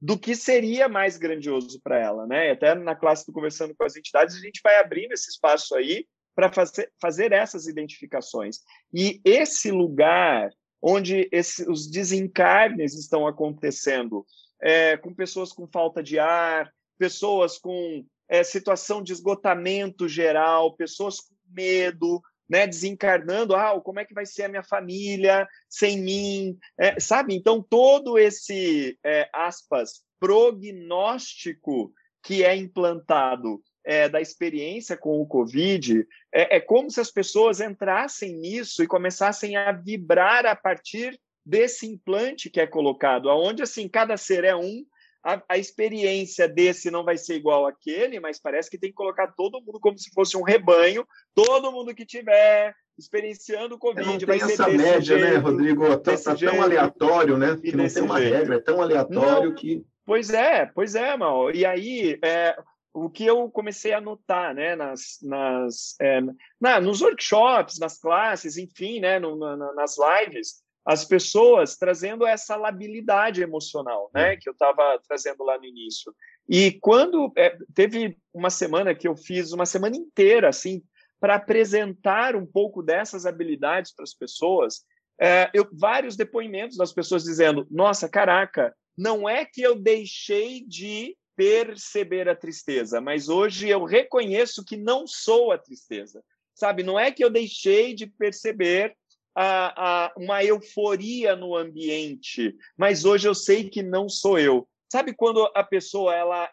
[0.00, 2.50] do que seria mais grandioso para ela, né?
[2.50, 6.06] Até na classe do conversando com as entidades a gente vai abrindo esse espaço aí
[6.34, 8.58] para fazer, fazer essas identificações.
[8.92, 10.50] E esse lugar
[10.82, 14.26] onde esse, os desencarnes estão acontecendo
[14.62, 21.20] é, com pessoas com falta de ar, pessoas com é, situação de esgotamento geral, pessoas
[21.20, 26.58] com medo, né, desencarnando, ah, como é que vai ser a minha família sem mim,
[26.78, 27.34] é, sabe?
[27.34, 36.06] Então todo esse é, aspas prognóstico que é implantado é, da experiência com o Covid,
[36.32, 41.86] é, é, como se as pessoas entrassem nisso e começassem a vibrar a partir desse
[41.86, 44.84] implante que é colocado, aonde assim cada ser é um,
[45.24, 49.28] a, a, experiência desse não vai ser igual àquele, mas parece que tem que colocar
[49.32, 54.06] todo mundo como se fosse um rebanho, todo mundo que tiver experienciando o Covid.
[54.06, 55.96] Não tem essa média, né, jeito, né, Rodrigo?
[55.98, 57.56] Tá, tá tão aleatório, né?
[57.56, 58.34] Que não tem uma jeito.
[58.34, 59.84] regra, é tão aleatório não, que.
[60.04, 61.52] Pois é, pois é, Mal.
[61.52, 62.56] E aí, é,
[62.92, 66.20] o que eu comecei a notar, né, nas, nas é,
[66.60, 72.56] na, nos workshops, nas classes, enfim, né, no, na, nas lives, as pessoas trazendo essa
[72.56, 76.14] labilidade emocional, né, que eu estava trazendo lá no início.
[76.48, 80.82] E quando é, teve uma semana que eu fiz uma semana inteira, assim,
[81.20, 84.84] para apresentar um pouco dessas habilidades para as pessoas,
[85.20, 91.16] é, eu, vários depoimentos das pessoas dizendo: Nossa, caraca, não é que eu deixei de
[91.36, 96.22] perceber a tristeza, mas hoje eu reconheço que não sou a tristeza.
[96.54, 98.94] Sabe, não é que eu deixei de perceber
[99.34, 104.68] a, a, uma euforia no ambiente, mas hoje eu sei que não sou eu.
[104.90, 106.50] Sabe quando a pessoa ela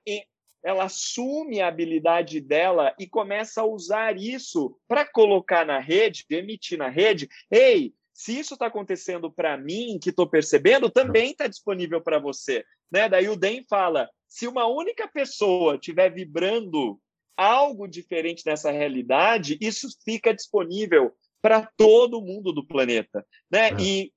[0.64, 6.78] ela assume a habilidade dela e começa a usar isso para colocar na rede, emitir
[6.78, 7.30] na rede.
[7.50, 12.66] Ei, se isso está acontecendo para mim, que estou percebendo, também está disponível para você.
[12.92, 13.08] Né?
[13.08, 17.00] Daí o Den fala: se uma única pessoa estiver vibrando
[17.38, 23.70] algo diferente nessa realidade, isso fica disponível para todo mundo do planeta, né?
[23.70, 23.82] É.
[23.82, 24.14] E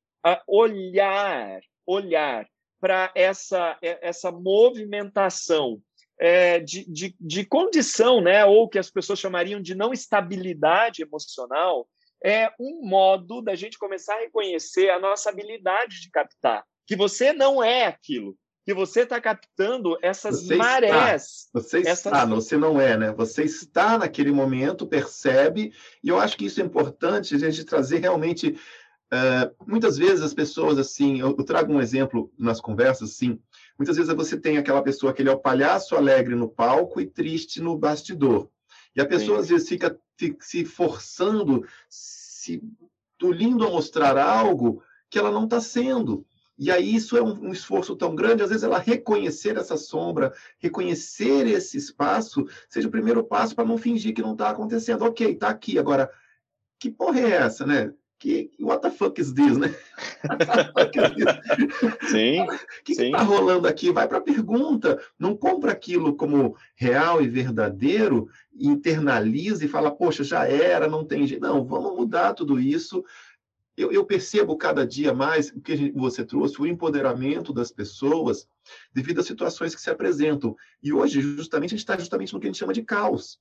[0.46, 2.46] olhar, olhar
[2.80, 5.80] para essa essa movimentação
[6.18, 8.44] é, de, de, de condição, né?
[8.44, 11.88] Ou que as pessoas chamariam de não estabilidade emocional,
[12.24, 17.32] é um modo da gente começar a reconhecer a nossa habilidade de captar que você
[17.32, 21.22] não é aquilo, que você está captando essas você marés.
[21.22, 21.60] Está.
[21.60, 22.06] Você essas...
[22.06, 23.12] está, você não é, né?
[23.12, 25.72] Você está naquele momento, percebe,
[26.02, 28.56] e eu acho que isso é importante a gente trazer realmente.
[29.12, 33.38] Uh, muitas vezes as pessoas, assim, eu, eu, trago um exemplo nas conversas, assim,
[33.78, 37.04] muitas vezes você tem aquela pessoa que ele é o palhaço alegre no palco e
[37.04, 38.48] triste no bastidor.
[38.96, 39.42] E a pessoa, Sim.
[39.42, 42.62] às vezes, fica, fica se forçando, se
[43.22, 46.26] lindo a mostrar algo que ela não está sendo.
[46.62, 50.32] E aí isso é um, um, esforço tão grande, às vezes ela reconhecer essa sombra,
[50.60, 55.02] reconhecer esse espaço, seja o primeiro passo para não fingir que não está acontecendo.
[55.02, 55.76] Ok, está aqui.
[55.76, 56.08] Agora,
[56.78, 57.92] que porra é essa, né?
[58.16, 59.74] Que, what the fuck is this, né?
[62.08, 62.46] sim.
[62.46, 63.90] O que está rolando aqui?
[63.90, 65.02] Vai para a pergunta.
[65.18, 71.26] Não compra aquilo como real e verdadeiro, internaliza e fala, poxa, já era, não tem
[71.26, 71.42] jeito.
[71.42, 73.04] Não, vamos mudar tudo isso
[73.76, 78.46] eu, eu, percebo cada dia mais o que você trouxe, o empoderamento das pessoas
[78.92, 80.54] devido às situações que se apresentam.
[80.82, 83.40] E hoje, justamente, a gente está justamente no que a gente chama de caos.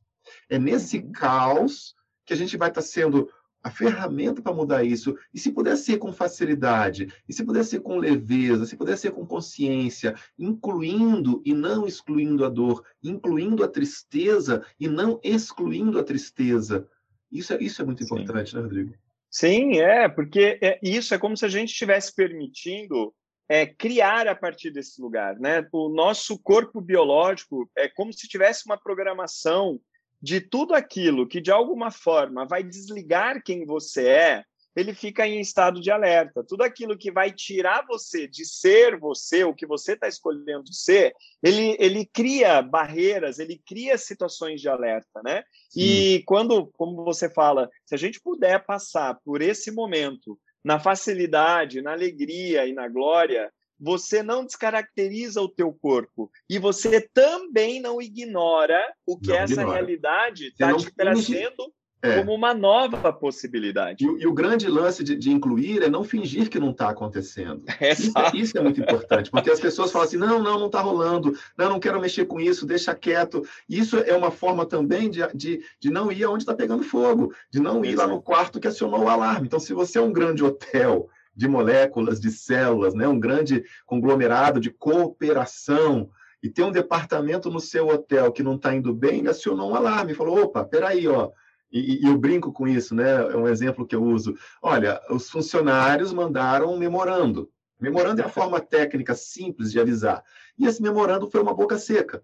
[0.50, 1.12] É nesse uhum.
[1.12, 3.30] caos que a gente vai estar tá sendo
[3.64, 5.16] a ferramenta para mudar isso.
[5.34, 9.12] E se puder ser com facilidade, e se puder ser com leveza, se puder ser
[9.12, 16.04] com consciência, incluindo e não excluindo a dor, incluindo a tristeza e não excluindo a
[16.04, 16.88] tristeza.
[17.32, 18.58] Isso é, isso é muito importante, Sim.
[18.58, 18.94] né, Rodrigo?
[19.32, 23.16] Sim, é, porque é, isso é como se a gente estivesse permitindo
[23.48, 25.66] é, criar a partir desse lugar, né?
[25.72, 29.80] O nosso corpo biológico é como se tivesse uma programação
[30.22, 34.44] de tudo aquilo que de alguma forma vai desligar quem você é
[34.76, 36.44] ele fica em estado de alerta.
[36.44, 41.14] Tudo aquilo que vai tirar você de ser você, o que você está escolhendo ser,
[41.44, 45.44] ele, ele cria barreiras, ele cria situações de alerta, né?
[45.70, 45.82] Sim.
[45.82, 51.82] E quando, como você fala, se a gente puder passar por esse momento na facilidade,
[51.82, 58.00] na alegria e na glória, você não descaracteriza o teu corpo e você também não
[58.00, 59.74] ignora o que não essa ignora.
[59.74, 62.18] realidade está te trazendo é.
[62.18, 64.04] como uma nova possibilidade.
[64.04, 67.64] E, e o grande lance de, de, incluir é não fingir que não está acontecendo.
[67.82, 70.82] Isso é, isso, é, muito importante, porque as pessoas falam assim: não, não, não está
[70.82, 73.44] rolando, não, não quero mexer com isso, deixa quieto.
[73.70, 77.60] Isso é uma forma também de, de, de não ir aonde está pegando fogo, de
[77.60, 79.48] não ir lá no quarto que acionou o alarme.
[79.48, 84.60] Então, se você é um grande hotel de moléculas, de células, né, um grande conglomerado
[84.60, 86.10] de cooperação,
[86.44, 89.76] e tem um departamento no seu hotel que não está indo bem, ele acionou um
[89.76, 91.32] alarme, falou: opa, peraí, ó
[91.72, 93.10] e, e, eu brinco com isso, né?
[93.32, 94.36] É um exemplo que eu uso.
[94.62, 97.50] Olha, os funcionários mandaram um memorando.
[97.80, 100.24] Memorando é a forma técnica simples de avisar.
[100.58, 102.24] E esse memorando foi uma boca seca.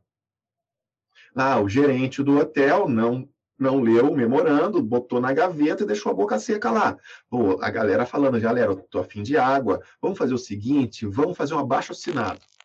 [1.36, 3.28] Ah, o gerente do hotel não
[3.60, 6.96] não leu o memorando, botou na gaveta e deixou a boca seca lá.
[7.28, 11.36] Pô, a galera falando, galera, eu tô afim de água, vamos fazer o seguinte, vamos
[11.36, 12.40] fazer um abaixo assinado.
[12.40, 12.57] Pô,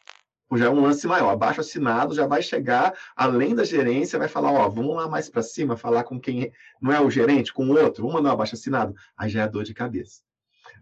[0.56, 4.52] já é um lance maior, abaixo assinado já vai chegar, além da gerência, vai falar,
[4.52, 7.78] ó, vamos lá mais para cima, falar com quem não é o gerente, com o
[7.78, 8.94] outro, vamos mandar um abaixo assinado.
[9.16, 10.20] Aí já é dor de cabeça.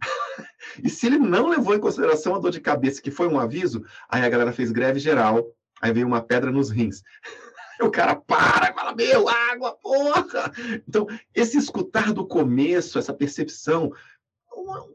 [0.82, 3.84] e se ele não levou em consideração a dor de cabeça, que foi um aviso,
[4.08, 5.46] aí a galera fez greve geral,
[5.80, 7.02] aí veio uma pedra nos rins.
[7.80, 10.52] o cara para e fala, meu, água, porra!
[10.86, 13.92] Então, esse escutar do começo, essa percepção,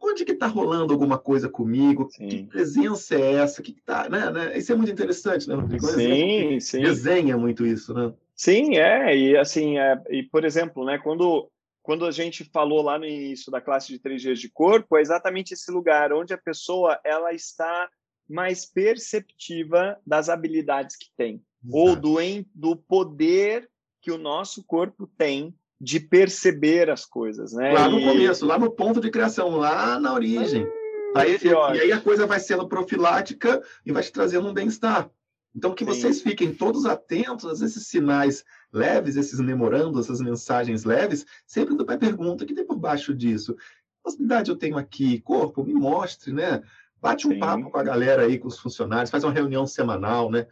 [0.01, 2.09] onde que está rolando alguma coisa comigo?
[2.11, 2.27] Sim.
[2.27, 3.61] Que presença é essa?
[3.61, 4.57] Que tá, né, né?
[4.57, 5.85] Isso é muito interessante, né, Rodrigo?
[5.87, 6.81] sim, sim.
[6.81, 8.13] Desenha muito isso, né?
[8.35, 9.17] Sim, é.
[9.17, 11.49] E assim, é, e por exemplo, né, quando
[11.81, 15.01] quando a gente falou lá no início da classe de três dias de corpo, é
[15.01, 17.87] exatamente esse lugar onde a pessoa ela está
[18.27, 21.77] mais perceptiva das habilidades que tem, Exato.
[21.77, 22.17] ou do,
[22.55, 23.69] do poder
[24.01, 25.53] que o nosso corpo tem
[25.85, 27.71] de perceber as coisas, né?
[27.71, 28.03] Lá no e...
[28.03, 30.67] começo, lá no ponto de criação, lá na origem.
[31.15, 35.07] Ah, aí, e aí a coisa vai sendo profilática e vai te trazendo um bem-estar.
[35.55, 35.91] Então, que Sim.
[35.91, 38.43] vocês fiquem todos atentos a esses sinais
[38.73, 43.53] leves, esses memorandos, essas mensagens leves, sempre para a pergunta que tem por baixo disso.
[43.53, 45.21] Que possibilidade eu tenho aqui?
[45.21, 46.63] Corpo, me mostre, né?
[46.99, 47.39] Bate um sim.
[47.39, 50.47] papo com a galera aí, com os funcionários, faz uma reunião semanal, né?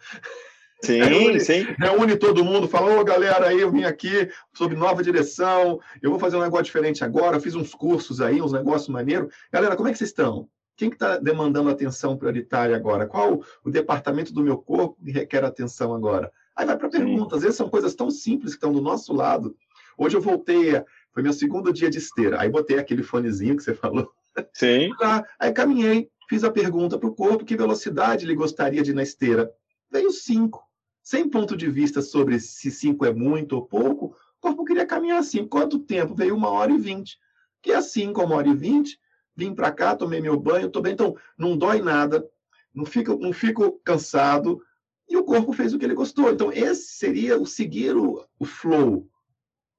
[0.83, 1.65] Sim, reúne, sim.
[1.79, 6.19] Reúne todo mundo, fala, ô galera, aí eu vim aqui sob nova direção, eu vou
[6.19, 9.33] fazer um negócio diferente agora, fiz uns cursos aí, uns negócios maneiros.
[9.51, 10.49] Galera, como é que vocês estão?
[10.75, 13.07] Quem está que tá demandando atenção prioritária agora?
[13.07, 16.31] Qual o departamento do meu corpo que requer atenção agora?
[16.55, 17.37] Aí vai para perguntas.
[17.37, 19.55] Às vezes são coisas tão simples que estão do nosso lado.
[19.97, 22.41] Hoje eu voltei, foi meu segundo dia de esteira.
[22.41, 24.11] Aí botei aquele fonezinho que você falou.
[24.51, 24.89] Sim.
[25.39, 29.03] aí caminhei, fiz a pergunta para o corpo: que velocidade ele gostaria de ir na
[29.03, 29.49] esteira?
[29.91, 30.72] Veio cinco.
[31.03, 35.19] Sem ponto de vista sobre se cinco é muito ou pouco, o corpo queria caminhar
[35.19, 35.45] assim.
[35.45, 36.15] Quanto tempo?
[36.15, 37.19] Veio uma hora e vinte.
[37.61, 38.99] Que é assim, uma hora e vinte,
[39.35, 40.93] vim para cá, tomei meu banho, estou bem.
[40.93, 42.25] Então, não dói nada,
[42.73, 44.61] não fico, não fico cansado,
[45.09, 46.31] e o corpo fez o que ele gostou.
[46.31, 49.07] Então, esse seria o seguir o, o flow.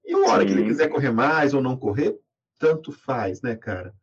[0.04, 0.46] E a hora Sim.
[0.46, 2.18] que ele quiser correr mais ou não correr,
[2.58, 3.94] tanto faz, né, cara?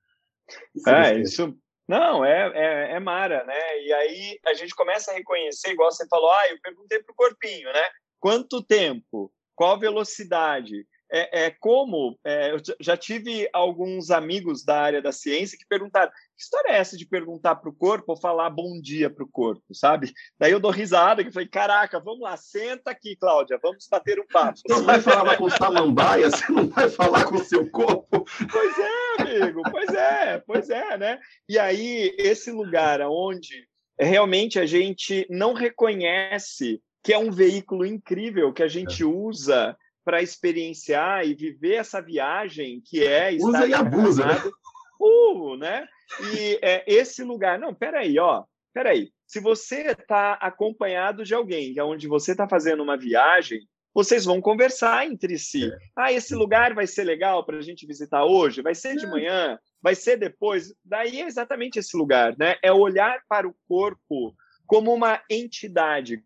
[0.76, 1.58] Isso é, isso.
[1.92, 3.80] Não, é, é, é Mara, né?
[3.82, 7.16] E aí a gente começa a reconhecer, igual você falou, ah, eu perguntei para o
[7.16, 7.90] corpinho, né?
[8.18, 9.30] Quanto tempo?
[9.54, 10.88] Qual velocidade?
[11.12, 16.10] É, é como é, eu já tive alguns amigos da área da ciência que perguntaram:
[16.10, 19.30] que história é essa de perguntar para o corpo ou falar bom dia para o
[19.30, 20.14] corpo, sabe?
[20.40, 24.28] Daí eu dou risada que falei: caraca, vamos lá, senta aqui, Cláudia, vamos bater um
[24.28, 24.58] papo.
[24.58, 28.26] Você não vai falar com samambaia, você não vai falar com o seu corpo.
[28.52, 31.20] Pois é, amigo, pois é, pois é, né?
[31.50, 33.68] E aí, esse lugar onde
[34.00, 39.06] realmente a gente não reconhece que é um veículo incrível que a gente é.
[39.06, 44.52] usa para experienciar e viver essa viagem que é estar usa e abusa né?
[45.00, 45.88] uh, né?
[46.34, 49.12] E é, esse lugar não peraí ó peraí.
[49.28, 53.60] Se você está acompanhado de alguém é onde você está fazendo uma viagem
[53.94, 55.66] vocês vão conversar entre si.
[55.66, 55.78] É.
[55.96, 58.62] ah esse lugar vai ser legal para a gente visitar hoje?
[58.62, 59.10] Vai ser de é.
[59.10, 59.60] manhã?
[59.82, 60.74] Vai ser depois?
[60.84, 62.56] Daí é exatamente esse lugar né?
[62.64, 64.34] É olhar para o corpo
[64.66, 66.24] como uma entidade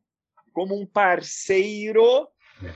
[0.55, 2.27] como um parceiro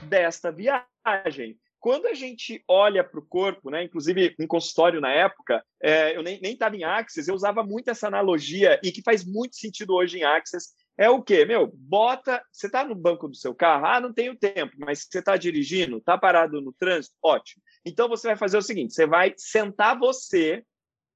[0.02, 1.58] desta viagem.
[1.78, 6.22] Quando a gente olha para o corpo, né, inclusive em consultório na época, é, eu
[6.22, 10.18] nem estava em Axis, eu usava muito essa analogia e que faz muito sentido hoje
[10.18, 10.74] em Axis.
[10.98, 11.46] É o quê?
[11.46, 12.42] Meu, bota.
[12.52, 15.96] Você está no banco do seu carro, ah, não tenho tempo, mas você está dirigindo,
[15.96, 17.62] está parado no trânsito, ótimo.
[17.82, 20.62] Então você vai fazer o seguinte: você vai sentar você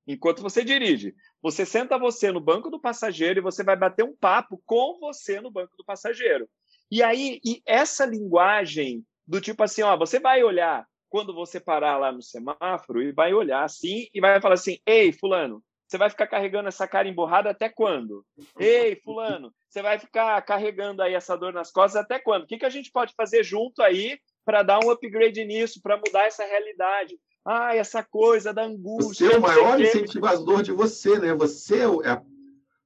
[0.07, 1.14] enquanto você dirige.
[1.42, 5.42] Você senta você no banco do passageiro e você vai bater um papo com você
[5.42, 6.48] no banco do passageiro.
[6.90, 11.97] E aí, e essa linguagem do tipo assim, ó, você vai olhar quando você parar
[11.97, 16.11] lá no semáforo e vai olhar assim e vai falar assim: "Ei, fulano, você vai
[16.11, 18.25] ficar carregando essa cara emborrada até quando?
[18.59, 22.42] Ei, fulano, você vai ficar carregando aí essa dor nas costas até quando?
[22.42, 25.97] O que, que a gente pode fazer junto aí para dar um upgrade nisso, para
[25.97, 27.18] mudar essa realidade?
[27.44, 29.29] Ah, essa coisa da angústia.
[29.29, 31.35] Você é o maior incentivador de você, né?
[31.35, 32.23] Você é a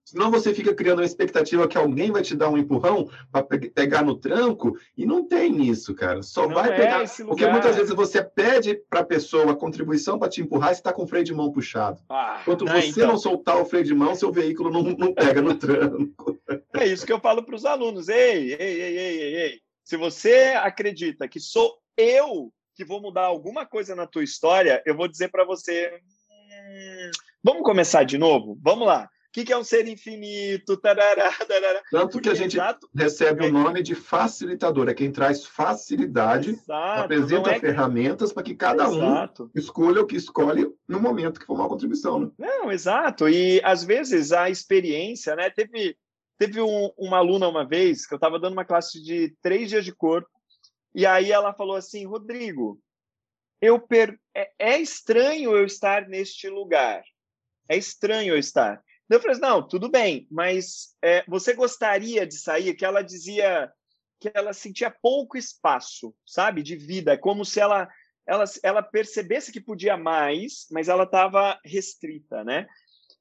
[0.09, 4.03] Senão você fica criando uma expectativa que alguém vai te dar um empurrão para pegar
[4.03, 6.23] no tranco e não tem isso, cara.
[6.23, 7.05] Só não vai é pegar.
[7.27, 10.95] Porque muitas vezes você pede para a pessoa a contribuição para te empurrar e está
[10.95, 12.03] com o freio de mão puxado.
[12.09, 13.09] Ah, Enquanto né, você então...
[13.09, 16.41] não soltar o freio de mão, seu veículo não, não pega no tranco.
[16.75, 18.09] É isso que eu falo para os alunos.
[18.09, 19.61] Ei, ei, ei, ei, ei, ei.
[19.85, 24.97] Se você acredita que sou eu que vou mudar alguma coisa na tua história, eu
[24.97, 26.01] vou dizer para você.
[26.49, 27.11] Hum,
[27.45, 28.59] vamos começar de novo?
[28.63, 29.07] Vamos lá
[29.39, 30.77] que, que é um ser infinito?
[30.77, 31.83] Tarará, tarará.
[31.91, 32.89] Tanto que a gente Exato.
[32.95, 37.61] recebe o nome de facilitador, é quem traz facilidade, Exato, apresenta é...
[37.61, 39.45] ferramentas para que cada Exato.
[39.45, 42.21] um escolha o que escolhe no momento que for uma contribuição.
[42.21, 42.31] Né?
[42.39, 43.29] Não, exato.
[43.29, 45.51] E às vezes a experiência, né?
[45.51, 45.97] Teve,
[46.37, 49.85] teve um, uma aluna uma vez que eu estava dando uma classe de três dias
[49.85, 50.29] de corpo,
[50.95, 52.81] e aí ela falou assim, Rodrigo,
[53.61, 54.19] eu per...
[54.35, 57.05] é, é estranho eu estar neste lugar.
[57.69, 58.83] É estranho eu estar.
[59.09, 62.75] Eu falei assim, não, tudo bem, mas é, você gostaria de sair?
[62.75, 63.73] Que ela dizia
[64.21, 67.89] que ela sentia pouco espaço, sabe, de vida, é como se ela,
[68.27, 72.67] ela, ela percebesse que podia mais, mas ela estava restrita, né?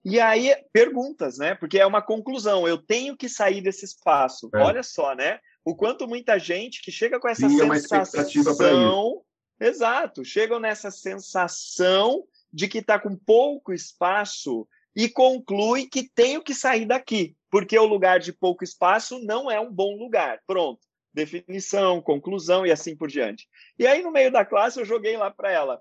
[0.04, 1.54] E aí, perguntas, né?
[1.54, 4.50] Porque é uma conclusão, eu tenho que sair desse espaço.
[4.56, 4.60] É.
[4.60, 5.40] Olha só, né?
[5.64, 9.24] O quanto muita gente que chega com essa Cria sensação...
[9.60, 12.24] Exato, chegam nessa sensação
[12.54, 14.68] de que está com pouco espaço
[14.98, 19.60] e conclui que tenho que sair daqui, porque o lugar de pouco espaço não é
[19.60, 20.42] um bom lugar.
[20.48, 20.80] Pronto.
[21.14, 23.48] Definição, conclusão e assim por diante.
[23.78, 25.80] E aí, no meio da classe, eu joguei lá para ela: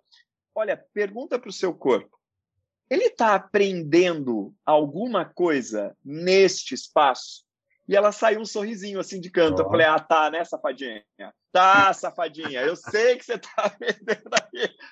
[0.55, 2.14] olha, pergunta para o seu corpo.
[2.91, 7.47] Ele está aprendendo alguma coisa neste espaço?
[7.89, 9.61] E ela saiu um sorrisinho assim de canto.
[9.61, 9.62] Oh.
[9.62, 11.03] Eu falei: ah, tá, né, safadinha?
[11.51, 12.61] Tá, safadinha.
[12.61, 14.29] Eu sei que você está aprendendo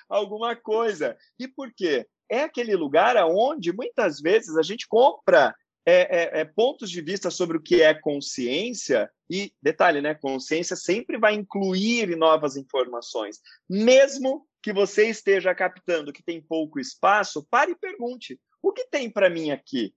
[0.09, 1.15] alguma coisa.
[1.37, 2.07] E por quê?
[2.29, 5.53] É aquele lugar onde muitas vezes a gente compra
[5.85, 10.15] é, é, é, pontos de vista sobre o que é consciência, e detalhe, né?
[10.15, 13.39] Consciência sempre vai incluir novas informações.
[13.69, 19.09] Mesmo que você esteja captando que tem pouco espaço, pare e pergunte: o que tem
[19.09, 19.93] para mim aqui?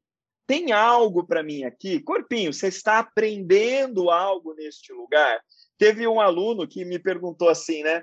[0.46, 2.00] Tem algo para mim aqui?
[2.00, 5.40] Corpinho, você está aprendendo algo neste lugar?
[5.78, 8.02] Teve um aluno que me perguntou assim, né?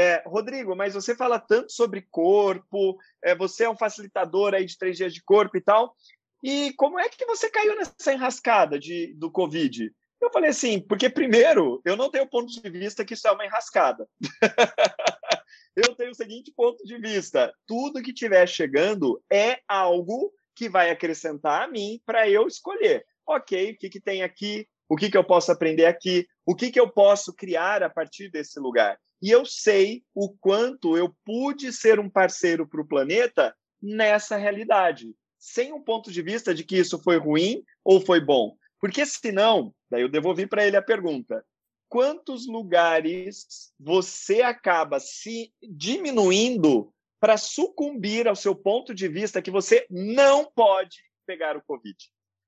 [0.00, 4.78] É, Rodrigo, mas você fala tanto sobre corpo, é, você é um facilitador aí de
[4.78, 5.94] três dias de corpo e tal.
[6.42, 9.92] E como é que você caiu nessa enrascada de, do Covid?
[10.18, 13.44] Eu falei assim, porque primeiro, eu não tenho ponto de vista que isso é uma
[13.44, 14.08] enrascada.
[15.76, 20.88] eu tenho o seguinte ponto de vista: tudo que estiver chegando é algo que vai
[20.88, 23.04] acrescentar a mim para eu escolher.
[23.26, 24.66] Ok, o que, que tem aqui?
[24.88, 26.26] O que, que eu posso aprender aqui?
[26.46, 28.98] O que, que eu posso criar a partir desse lugar?
[29.22, 35.14] E eu sei o quanto eu pude ser um parceiro para o planeta nessa realidade,
[35.38, 38.56] sem um ponto de vista de que isso foi ruim ou foi bom.
[38.80, 41.44] Porque senão, daí eu devolvi para ele a pergunta:
[41.88, 49.86] quantos lugares você acaba se diminuindo para sucumbir ao seu ponto de vista que você
[49.90, 51.96] não pode pegar o Covid?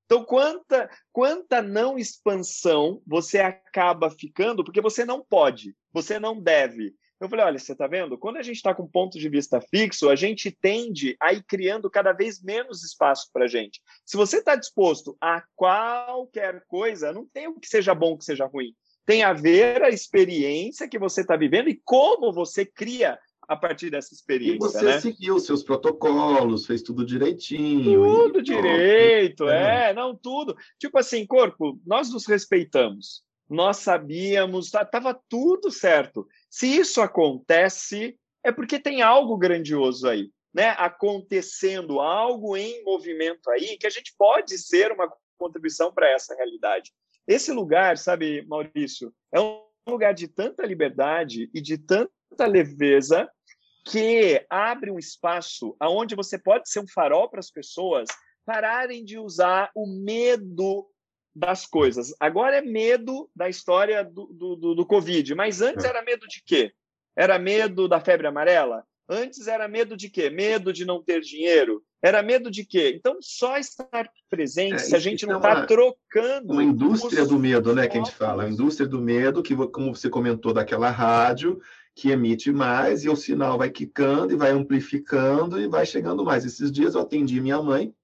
[0.07, 6.95] Então, quanta, quanta não expansão você acaba ficando porque você não pode, você não deve.
[7.21, 8.19] Eu falei, olha, você está vendo?
[8.19, 11.89] Quando a gente está com ponto de vista fixo, a gente tende a ir criando
[11.89, 13.81] cada vez menos espaço para a gente.
[14.05, 18.25] Se você está disposto a qualquer coisa, não tem o que seja bom, o que
[18.25, 18.75] seja ruim.
[19.07, 23.17] Tem a ver a experiência que você está vivendo e como você cria
[23.49, 24.57] a partir dessa experiência.
[24.57, 25.01] E você né?
[25.01, 28.03] seguiu seus protocolos, fez tudo direitinho.
[28.03, 28.43] Tudo e...
[28.43, 29.91] direito, é.
[29.91, 30.57] é, não, tudo.
[30.79, 33.23] Tipo assim, corpo, nós nos respeitamos.
[33.53, 36.27] Nós sabíamos, estava tá, tudo certo.
[36.49, 40.71] Se isso acontece, é porque tem algo grandioso aí, né?
[40.79, 46.91] Acontecendo, algo em movimento aí, que a gente pode ser uma contribuição para essa realidade.
[47.27, 53.31] Esse lugar, sabe, Maurício, é um lugar de tanta liberdade e de tanta leveza
[53.85, 58.09] que abre um espaço aonde você pode ser um farol para as pessoas
[58.45, 60.89] pararem de usar o medo
[61.35, 62.15] das coisas.
[62.21, 65.89] Agora é medo da história do, do, do Covid, mas antes é.
[65.89, 66.73] era medo de quê?
[67.17, 68.85] Era medo da febre amarela?
[69.09, 70.31] Antes era medo de quê?
[70.31, 71.83] Medo de não ter dinheiro?
[72.01, 72.95] Era medo de quê?
[72.97, 76.53] Então, só estar presente, é, se a gente não está é trocando.
[76.53, 77.87] Uma indústria do medo, né?
[77.87, 78.45] Que a gente fala.
[78.45, 81.61] A indústria do medo, que, como você comentou daquela rádio,
[81.95, 86.45] que emite mais, e o sinal vai quicando e vai amplificando e vai chegando mais.
[86.45, 87.95] Esses dias eu atendi minha mãe,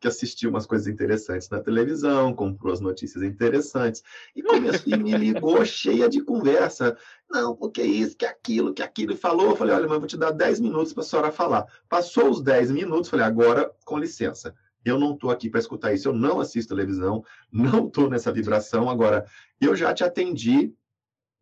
[0.00, 4.02] que assistiu umas coisas interessantes na televisão, comprou as notícias interessantes,
[4.34, 6.96] e começou e me ligou cheia de conversa.
[7.30, 9.12] Não, porque isso, que aquilo, que aquilo.
[9.12, 11.66] E falou, eu falei, olha, mãe, vou te dar 10 minutos para a senhora falar.
[11.88, 14.54] Passou os 10 minutos, falei, agora, com licença.
[14.82, 17.22] Eu não estou aqui para escutar isso, eu não assisto televisão,
[17.52, 18.88] não estou nessa vibração.
[18.88, 19.26] Agora,
[19.60, 20.72] eu já te atendi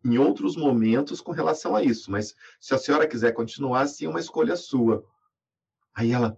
[0.05, 4.09] em outros momentos com relação a isso, mas se a senhora quiser continuar, sim, é
[4.09, 5.05] uma escolha sua.
[5.95, 6.37] Aí ela,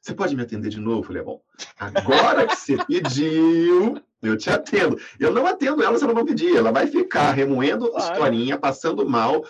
[0.00, 1.00] você pode me atender de novo?
[1.00, 1.42] Eu falei, bom,
[1.78, 4.98] agora que você pediu, eu te atendo.
[5.18, 8.12] Eu não atendo ela se ela não pedir, ela vai ficar remoendo claro.
[8.12, 9.44] historinha, passando mal.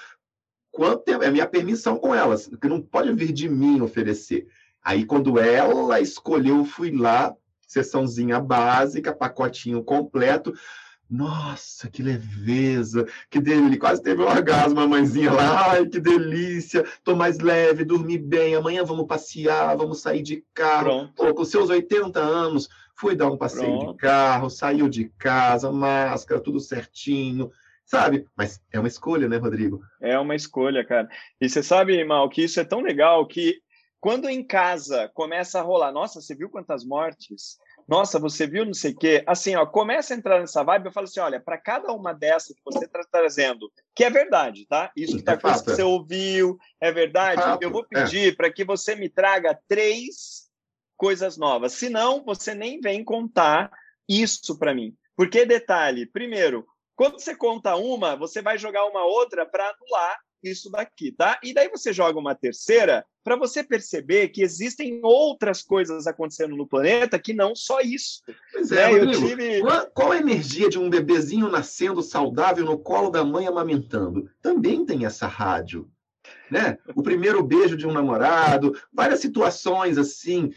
[0.72, 1.22] Quanto tempo?
[1.22, 4.48] É minha permissão com ela, que não pode vir de mim oferecer.
[4.82, 7.34] Aí, quando ela escolheu, eu fui lá,
[7.66, 10.52] sessãozinha básica, pacotinho completo.
[11.10, 13.80] Nossa, que leveza, que delícia.
[13.80, 15.72] Quase teve um orgasmo, a mãezinha lá.
[15.72, 16.84] Ai, que delícia.
[17.02, 18.54] Tô mais leve, dormi bem.
[18.54, 21.10] Amanhã vamos passear, vamos sair de carro.
[21.16, 23.92] Pô, com seus 80 anos, fui dar um passeio Pronto.
[23.92, 27.50] de carro, saiu de casa, máscara, tudo certinho.
[27.84, 28.24] Sabe?
[28.36, 29.82] Mas é uma escolha, né, Rodrigo?
[30.00, 31.08] É uma escolha, cara.
[31.40, 33.60] E você sabe, Mal, que isso é tão legal que
[34.00, 37.58] quando em casa começa a rolar, nossa, você viu quantas mortes?
[37.90, 39.24] Nossa, você viu não sei o quê.
[39.26, 42.54] Assim, ó, começa a entrar nessa vibe, eu falo assim, olha, para cada uma dessas
[42.54, 44.92] que você está trazendo, que é verdade, tá?
[44.96, 48.04] Isso que, tá, é que você ouviu, é verdade, fato, eu vou é.
[48.04, 48.36] pedir é.
[48.36, 50.48] para que você me traga três
[50.96, 51.72] coisas novas.
[51.72, 53.72] Senão, você nem vem contar
[54.08, 54.94] isso para mim.
[55.16, 56.64] Porque, detalhe, primeiro,
[56.94, 61.38] quando você conta uma, você vai jogar uma outra para anular isso daqui, tá?
[61.42, 66.66] E daí você joga uma terceira para você perceber que existem outras coisas acontecendo no
[66.66, 68.22] planeta que não só isso.
[68.52, 68.98] Pois é, né?
[68.98, 69.60] Rodrigo, tive...
[69.60, 74.30] qual, qual, a energia de um bebezinho nascendo saudável no colo da mãe amamentando?
[74.40, 75.90] Também tem essa rádio.
[76.50, 76.78] Né?
[76.94, 80.52] O primeiro beijo de um namorado, várias situações assim.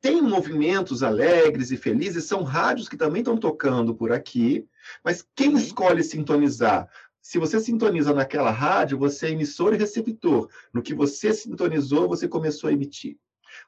[0.00, 4.64] Tem movimentos alegres e felizes, são rádios que também estão tocando por aqui,
[5.04, 6.88] mas quem escolhe sintonizar?
[7.20, 10.48] Se você sintoniza naquela rádio, você é emissor e receptor.
[10.72, 13.18] No que você sintonizou, você começou a emitir.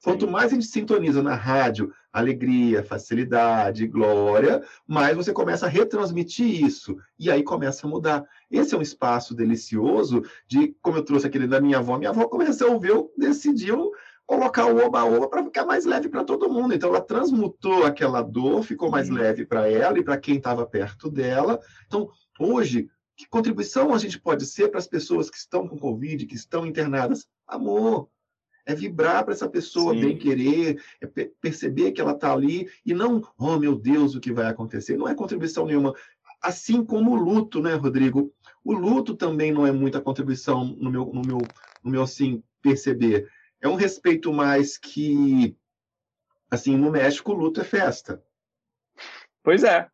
[0.02, 6.64] Quanto mais a gente sintoniza na rádio alegria, facilidade, glória, mais você começa a retransmitir
[6.64, 6.96] isso.
[7.18, 8.24] E aí começa a mudar.
[8.50, 12.28] Esse é um espaço delicioso de, como eu trouxe aquele da minha avó, minha avó
[12.38, 13.90] resolveu, decidiu
[14.26, 16.72] colocar o oba-oba para ficar mais leve para todo mundo.
[16.72, 21.10] Então, ela transmutou aquela dor, ficou mais leve para ela e para quem estava perto
[21.10, 21.60] dela.
[21.86, 22.88] Então, hoje,
[23.20, 26.64] que contribuição a gente pode ser para as pessoas que estão com Covid, que estão
[26.64, 27.28] internadas?
[27.46, 28.08] Amor.
[28.64, 30.00] É vibrar para essa pessoa Sim.
[30.00, 31.06] bem querer, é
[31.38, 34.96] perceber que ela está ali e não, oh meu Deus, o que vai acontecer?
[34.96, 35.94] Não é contribuição nenhuma.
[36.40, 38.32] Assim como o luto, né, Rodrigo?
[38.64, 41.38] O luto também não é muita contribuição no meu, no meu,
[41.84, 43.30] no meu assim, perceber.
[43.60, 45.54] É um respeito mais que,
[46.50, 48.22] assim, no México, o luto é festa.
[49.42, 49.90] Pois é,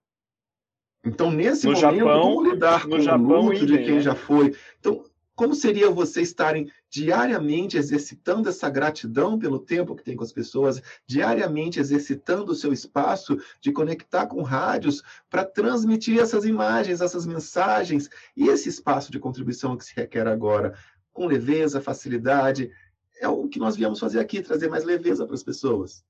[1.06, 4.00] então, nesse no momento, Japão, como lidar com Japão, o luto de quem né?
[4.00, 4.54] já foi?
[4.80, 5.04] Então,
[5.36, 10.82] como seria você estarem diariamente exercitando essa gratidão pelo tempo que tem com as pessoas,
[11.06, 18.08] diariamente exercitando o seu espaço de conectar com rádios para transmitir essas imagens, essas mensagens
[18.34, 20.74] e esse espaço de contribuição que se requer agora,
[21.12, 22.72] com leveza, facilidade,
[23.20, 26.02] é o que nós viemos fazer aqui, trazer mais leveza para as pessoas.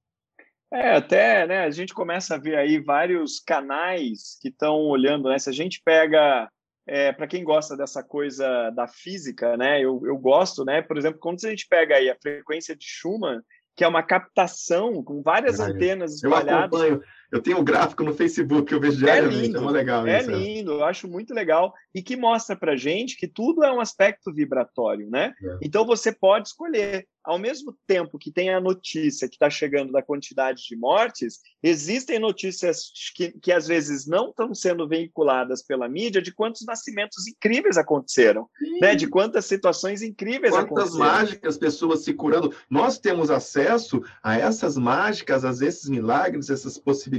[0.77, 5.39] É, até, né, a gente começa a ver aí vários canais que estão olhando, né?
[5.39, 6.51] Se a gente pega,
[6.87, 11.19] é, para quem gosta dessa coisa da física, né, eu, eu gosto, né, por exemplo,
[11.19, 13.41] quando a gente pega aí a frequência de Schumann,
[13.75, 16.81] que é uma captação com várias antenas espalhadas.
[16.81, 17.03] Eu acompanho,
[17.33, 20.21] eu tenho um gráfico no Facebook eu vejo é diariamente, é, lindo, é legal É
[20.21, 23.81] isso, lindo, eu acho muito legal e que mostra para gente que tudo é um
[23.81, 25.35] aspecto vibratório, né?
[25.43, 25.59] É.
[25.63, 30.01] Então você pode escolher ao mesmo tempo que tem a notícia que está chegando da
[30.01, 36.23] quantidade de mortes, existem notícias que, que às vezes não estão sendo veiculadas pela mídia
[36.23, 38.49] de quantos nascimentos incríveis aconteceram,
[38.81, 38.95] né?
[38.95, 40.99] de quantas situações incríveis quantas aconteceram.
[40.99, 42.55] Quantas mágicas, pessoas se curando.
[42.71, 47.16] Nós temos acesso a essas mágicas, a esses milagres, essas possibilidades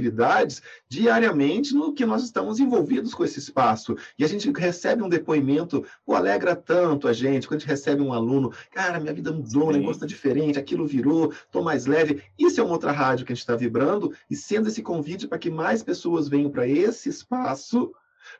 [0.88, 3.96] diariamente no que nós estamos envolvidos com esse espaço.
[4.18, 8.02] E a gente recebe um depoimento, o alegra tanto a gente, quando a gente recebe
[8.02, 9.78] um aluno, cara, minha vida mudou, né?
[9.78, 12.22] gosta diferente, aquilo virou, estou mais leve.
[12.38, 15.38] Isso é uma outra rádio que a gente está vibrando e sendo esse convite para
[15.38, 17.92] que mais pessoas venham para esse espaço,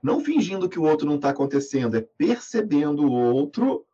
[0.02, 3.84] não fingindo que o outro não está acontecendo, é percebendo o outro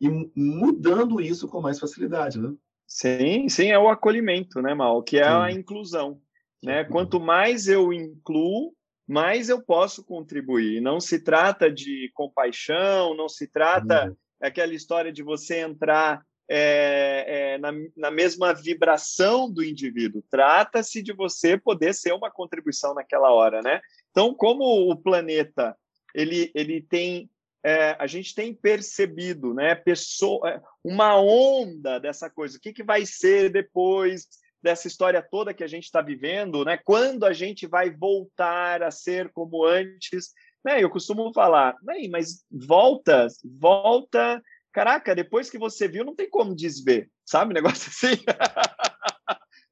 [0.00, 2.52] e mudando isso com mais facilidade, né?
[2.86, 5.02] Sim, sim, é o acolhimento, né, Mal?
[5.02, 5.30] Que é sim.
[5.30, 6.20] a inclusão.
[6.64, 6.84] Né?
[6.84, 8.74] Quanto mais eu incluo,
[9.06, 10.80] mais eu posso contribuir.
[10.80, 14.16] Não se trata de compaixão, não se trata uhum.
[14.40, 20.22] aquela história de você entrar é, é, na, na, mesma vibração do indivíduo.
[20.30, 23.80] Trata-se de você poder ser uma contribuição naquela hora, né?
[24.10, 25.76] Então, como o planeta
[26.14, 27.30] ele, ele tem
[27.66, 32.58] é, a gente tem percebido, né, pessoa, é, uma onda dessa coisa.
[32.58, 34.28] O que, que vai ser depois
[34.64, 36.78] dessa história toda que a gente está vivendo, né?
[36.82, 40.32] Quando a gente vai voltar a ser como antes?
[40.64, 40.82] Né?
[40.82, 41.76] Eu costumo falar,
[42.10, 44.42] mas volta, volta
[44.72, 47.52] caraca, depois que você viu, não tem como desver, sabe?
[47.52, 48.20] Um negócio assim.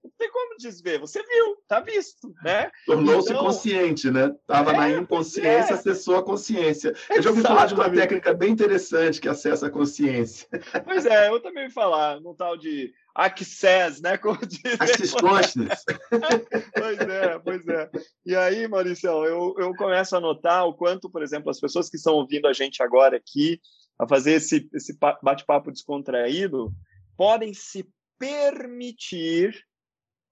[0.04, 1.00] não tem como desver?
[1.00, 2.70] Você viu, tá visto, né?
[2.84, 4.26] Tornou-se então, consciente, né?
[4.26, 5.74] Estava é, na inconsciência, é.
[5.74, 6.94] acessou a consciência.
[7.08, 10.46] Eu já ouvi falar de uma técnica bem interessante que acessa a consciência.
[10.84, 14.16] Pois é, eu também ouvi falar num tal de Access, né?
[14.16, 15.84] Como Access Consciousness.
[16.74, 17.90] pois é, pois é.
[18.24, 21.96] E aí, Maurício, eu, eu começo a notar o quanto, por exemplo, as pessoas que
[21.96, 23.60] estão ouvindo a gente agora aqui,
[23.98, 26.72] a fazer esse, esse bate-papo descontraído,
[27.16, 27.86] podem se
[28.18, 29.62] permitir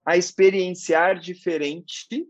[0.05, 2.27] a experienciar diferente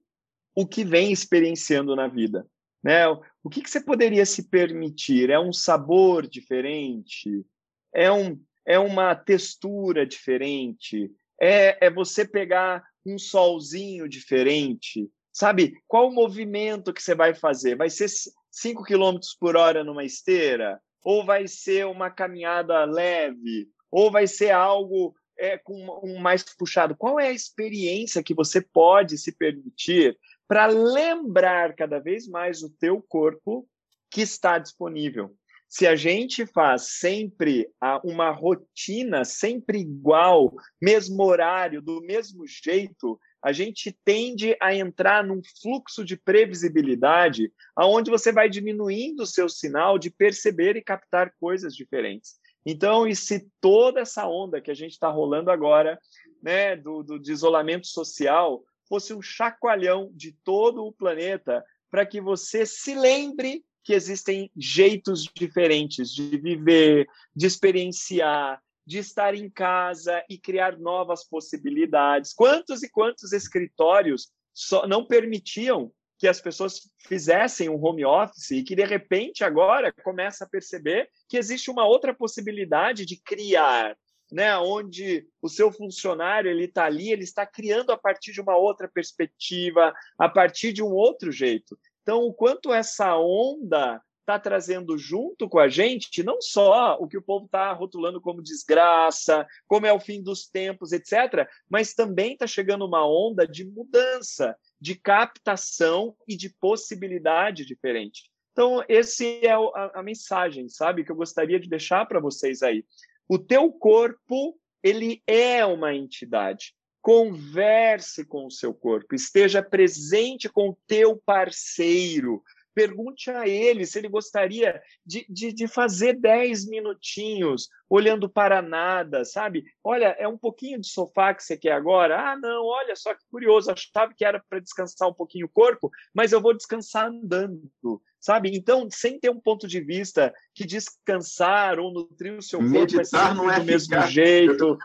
[0.56, 2.46] o que vem experienciando na vida.
[2.84, 3.08] Né?
[3.44, 5.30] O que, que você poderia se permitir?
[5.30, 7.46] É um sabor diferente?
[7.94, 11.12] É, um, é uma textura diferente?
[11.40, 15.10] É, é você pegar um solzinho diferente?
[15.32, 15.74] Sabe?
[15.88, 17.76] Qual o movimento que você vai fazer?
[17.76, 18.10] Vai ser
[18.52, 20.80] 5 km por hora numa esteira?
[21.04, 23.68] Ou vai ser uma caminhada leve?
[23.90, 26.96] Ou vai ser algo é, com um mais puxado?
[26.96, 32.70] Qual é a experiência que você pode se permitir para lembrar cada vez mais o
[32.70, 33.68] teu corpo
[34.12, 35.36] que está disponível?
[35.72, 37.66] Se a gente faz sempre
[38.04, 45.40] uma rotina, sempre igual, mesmo horário, do mesmo jeito, a gente tende a entrar num
[45.62, 51.74] fluxo de previsibilidade aonde você vai diminuindo o seu sinal de perceber e captar coisas
[51.74, 52.34] diferentes.
[52.66, 55.98] Então, e se toda essa onda que a gente está rolando agora,
[56.44, 62.20] né, do, do de isolamento social, fosse um chacoalhão de todo o planeta para que
[62.20, 70.24] você se lembre que existem jeitos diferentes de viver, de experienciar, de estar em casa
[70.30, 72.34] e criar novas possibilidades.
[72.34, 78.64] Quantos e quantos escritórios só não permitiam que as pessoas fizessem um home office e
[78.64, 83.98] que de repente agora começa a perceber que existe uma outra possibilidade de criar,
[84.32, 88.56] né, onde o seu funcionário ele está ali, ele está criando a partir de uma
[88.56, 91.78] outra perspectiva, a partir de um outro jeito.
[92.02, 97.18] Então, o quanto essa onda está trazendo junto com a gente não só o que
[97.18, 102.34] o povo está rotulando como desgraça, como é o fim dos tempos, etc., mas também
[102.34, 108.32] está chegando uma onda de mudança, de captação e de possibilidade diferente.
[108.52, 112.86] Então, esse é a, a mensagem, sabe, que eu gostaria de deixar para vocês aí.
[113.28, 116.74] O teu corpo, ele é uma entidade.
[117.02, 122.44] Converse com o seu corpo, esteja presente com o teu parceiro,
[122.74, 129.26] Pergunte a ele se ele gostaria de, de, de, fazer 10 minutinhos olhando para nada,
[129.26, 129.66] sabe?
[129.84, 132.32] Olha, é um pouquinho de sofá que você quer agora?
[132.32, 135.92] Ah, não, olha só que curioso, achava que era para descansar um pouquinho o corpo,
[136.14, 138.56] mas eu vou descansar andando sabe?
[138.56, 143.34] Então, sem ter um ponto de vista que descansar ou nutrir o seu corpo meditar
[143.34, 144.78] não é do mesmo jeito.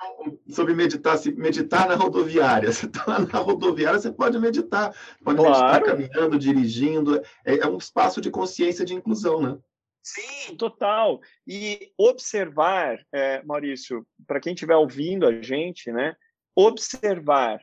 [0.48, 2.72] Sobre meditar, se meditar na rodoviária.
[2.72, 5.54] Você está lá na rodoviária, você pode meditar, pode claro.
[5.54, 7.20] meditar caminhando, dirigindo.
[7.44, 9.58] É, é um espaço de consciência de inclusão, né?
[10.02, 11.20] Sim, total.
[11.46, 16.14] E observar, é, Maurício, para quem estiver ouvindo a gente, né?
[16.54, 17.60] Observar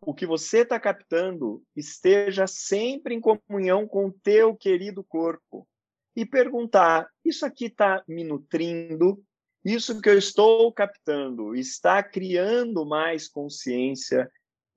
[0.00, 5.66] o que você está captando esteja sempre em comunhão com o teu querido corpo
[6.14, 9.22] e perguntar: isso aqui está me nutrindo?
[9.64, 14.30] Isso que eu estou captando está criando mais consciência?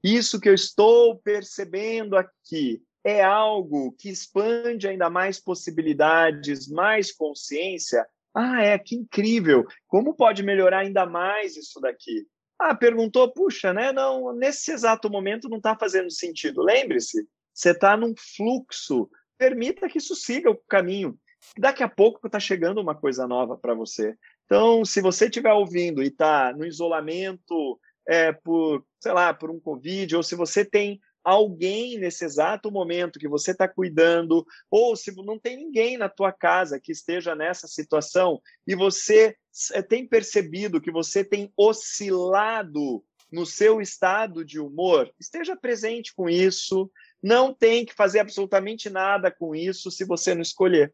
[0.04, 8.06] Isso que eu estou percebendo aqui é algo que expande ainda mais possibilidades, mais consciência?
[8.34, 9.66] Ah, é, que incrível!
[9.88, 12.28] Como pode melhorar ainda mais isso daqui?
[12.60, 13.94] Ah, perguntou, puxa, né?
[13.94, 16.62] Não, nesse exato momento não está fazendo sentido.
[16.62, 19.10] Lembre-se, você está num fluxo.
[19.38, 21.18] Permita que isso siga o caminho.
[21.58, 24.14] Daqui a pouco está chegando uma coisa nova para você.
[24.46, 29.60] Então, se você estiver ouvindo e está no isolamento é, por, sei lá, por um
[29.60, 31.00] Covid, ou se você tem
[31.30, 36.32] alguém nesse exato momento que você está cuidando, ou se não tem ninguém na tua
[36.32, 39.36] casa que esteja nessa situação e você
[39.74, 46.28] eh, tem percebido que você tem oscilado no seu estado de humor, esteja presente com
[46.28, 46.90] isso.
[47.22, 50.92] Não tem que fazer absolutamente nada com isso se você não escolher.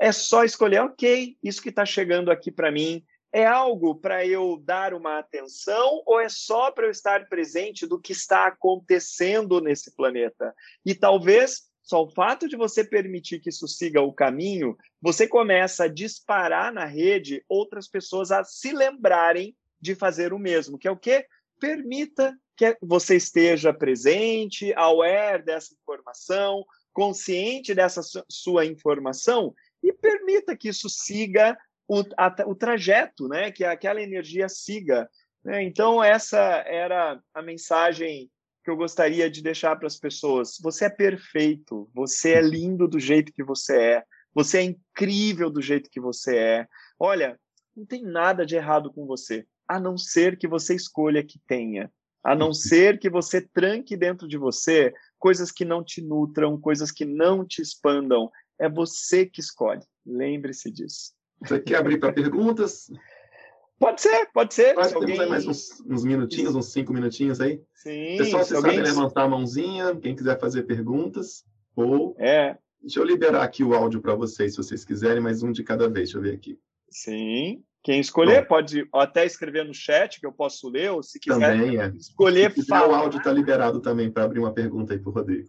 [0.00, 4.60] É só escolher, ok, isso que está chegando aqui para mim é algo para eu
[4.64, 9.94] dar uma atenção ou é só para eu estar presente do que está acontecendo nesse
[9.94, 10.54] planeta?
[10.84, 15.84] E talvez só o fato de você permitir que isso siga o caminho, você começa
[15.84, 20.90] a disparar na rede outras pessoas a se lembrarem de fazer o mesmo, que é
[20.90, 21.26] o quê?
[21.58, 26.62] Permita que você esteja presente, aware dessa informação,
[26.92, 31.56] consciente dessa sua informação e permita que isso siga
[31.88, 33.50] o, a, o trajeto, né?
[33.50, 35.08] Que aquela energia siga.
[35.42, 35.62] Né?
[35.64, 38.30] Então, essa era a mensagem
[38.62, 40.58] que eu gostaria de deixar para as pessoas.
[40.60, 45.62] Você é perfeito, você é lindo do jeito que você é, você é incrível do
[45.62, 46.66] jeito que você é.
[46.98, 47.40] Olha,
[47.74, 51.90] não tem nada de errado com você, a não ser que você escolha que tenha,
[52.22, 56.92] a não ser que você tranque dentro de você coisas que não te nutram, coisas
[56.92, 58.30] que não te expandam.
[58.60, 59.84] É você que escolhe.
[60.04, 61.12] Lembre-se disso.
[61.40, 62.90] Você quer abrir para perguntas?
[63.78, 64.76] Pode ser, pode ser.
[64.78, 65.14] Acho alguém...
[65.14, 67.62] temos aí mais uns, uns, minutinhos, uns cinco minutinhos aí.
[67.74, 68.16] Sim.
[68.18, 68.76] Pessoal, vocês alguém...
[68.76, 71.44] sabem levantar a mãozinha, quem quiser fazer perguntas.
[71.76, 72.16] Ou.
[72.18, 72.58] É.
[72.80, 75.88] Deixa eu liberar aqui o áudio para vocês, se vocês quiserem, mais um de cada
[75.88, 76.10] vez.
[76.10, 76.58] Deixa eu ver aqui.
[76.90, 77.62] Sim.
[77.82, 78.48] Quem escolher Bom.
[78.48, 81.88] pode até escrever no chat, que eu posso ler, ou se quiser também, é.
[81.96, 82.50] escolher.
[82.50, 85.48] Se quiser, o áudio está liberado também para abrir uma pergunta aí para o Rodrigo.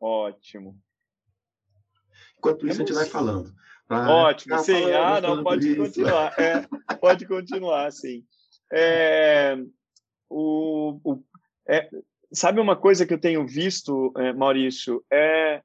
[0.00, 0.76] Ótimo.
[2.36, 2.90] Enquanto isso, Temos...
[2.90, 3.52] a gente vai falando.
[3.88, 4.92] Ah, Ótimo, sim.
[4.92, 6.34] ah, não, pode continuar.
[6.38, 8.24] É, pode continuar, sim.
[8.70, 9.56] É,
[10.28, 11.24] o, o,
[11.66, 11.88] é,
[12.32, 15.02] sabe uma coisa que eu tenho visto, é, Maurício?
[15.10, 15.62] É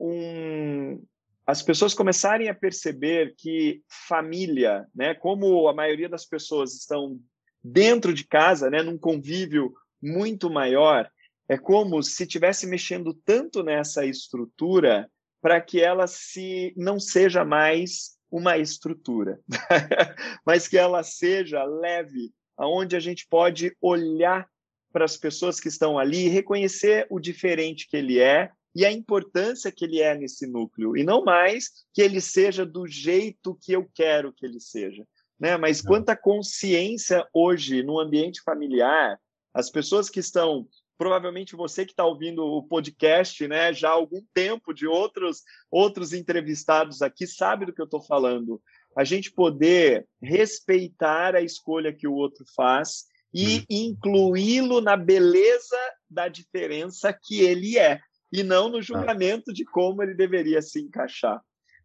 [0.00, 1.02] um,
[1.46, 7.20] as pessoas começarem a perceber que família, né, como a maioria das pessoas estão
[7.62, 9.72] dentro de casa, né, num convívio
[10.02, 11.10] muito maior,
[11.48, 15.08] é como se estivesse mexendo tanto nessa estrutura
[15.40, 19.40] para que ela se não seja mais uma estrutura,
[20.44, 24.48] mas que ela seja leve, aonde a gente pode olhar
[24.92, 29.72] para as pessoas que estão ali, reconhecer o diferente que ele é e a importância
[29.72, 33.88] que ele é nesse núcleo, e não mais que ele seja do jeito que eu
[33.94, 35.06] quero que ele seja.
[35.40, 35.56] Né?
[35.56, 39.18] Mas quanta consciência hoje no ambiente familiar,
[39.54, 40.66] as pessoas que estão
[40.98, 46.12] provavelmente você que está ouvindo o podcast, né, já há algum tempo de outros outros
[46.12, 48.60] entrevistados aqui sabe do que eu estou falando.
[48.96, 53.64] A gente poder respeitar a escolha que o outro faz e uhum.
[53.68, 55.76] incluí-lo na beleza
[56.08, 58.00] da diferença que ele é
[58.32, 61.40] e não no julgamento de como ele deveria se encaixar.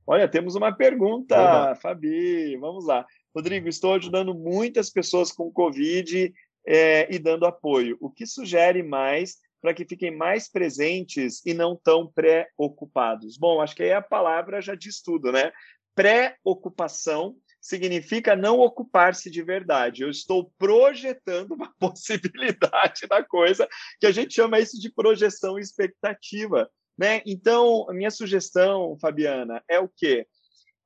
[0.08, 2.58] Olha, temos uma pergunta, Fabi.
[2.58, 3.06] Vamos lá.
[3.36, 6.34] Rodrigo, estou ajudando muitas pessoas com Covid
[6.66, 11.76] é, e dando apoio, o que sugere mais para que fiquem mais presentes e não
[11.76, 13.38] tão preocupados.
[13.38, 15.52] Bom, acho que aí a palavra já diz tudo, né?
[15.94, 20.02] Preocupação significa não ocupar-se de verdade.
[20.02, 23.68] Eu estou projetando uma possibilidade da coisa,
[24.00, 26.70] que a gente chama isso de projeção expectativa.
[26.98, 27.22] Né?
[27.26, 30.28] Então, a minha sugestão, Fabiana, é o quê?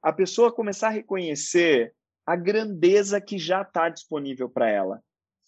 [0.04, 1.94] A pessoa começar a reconhecer
[2.26, 5.02] a grandeza que já está disponível para ela.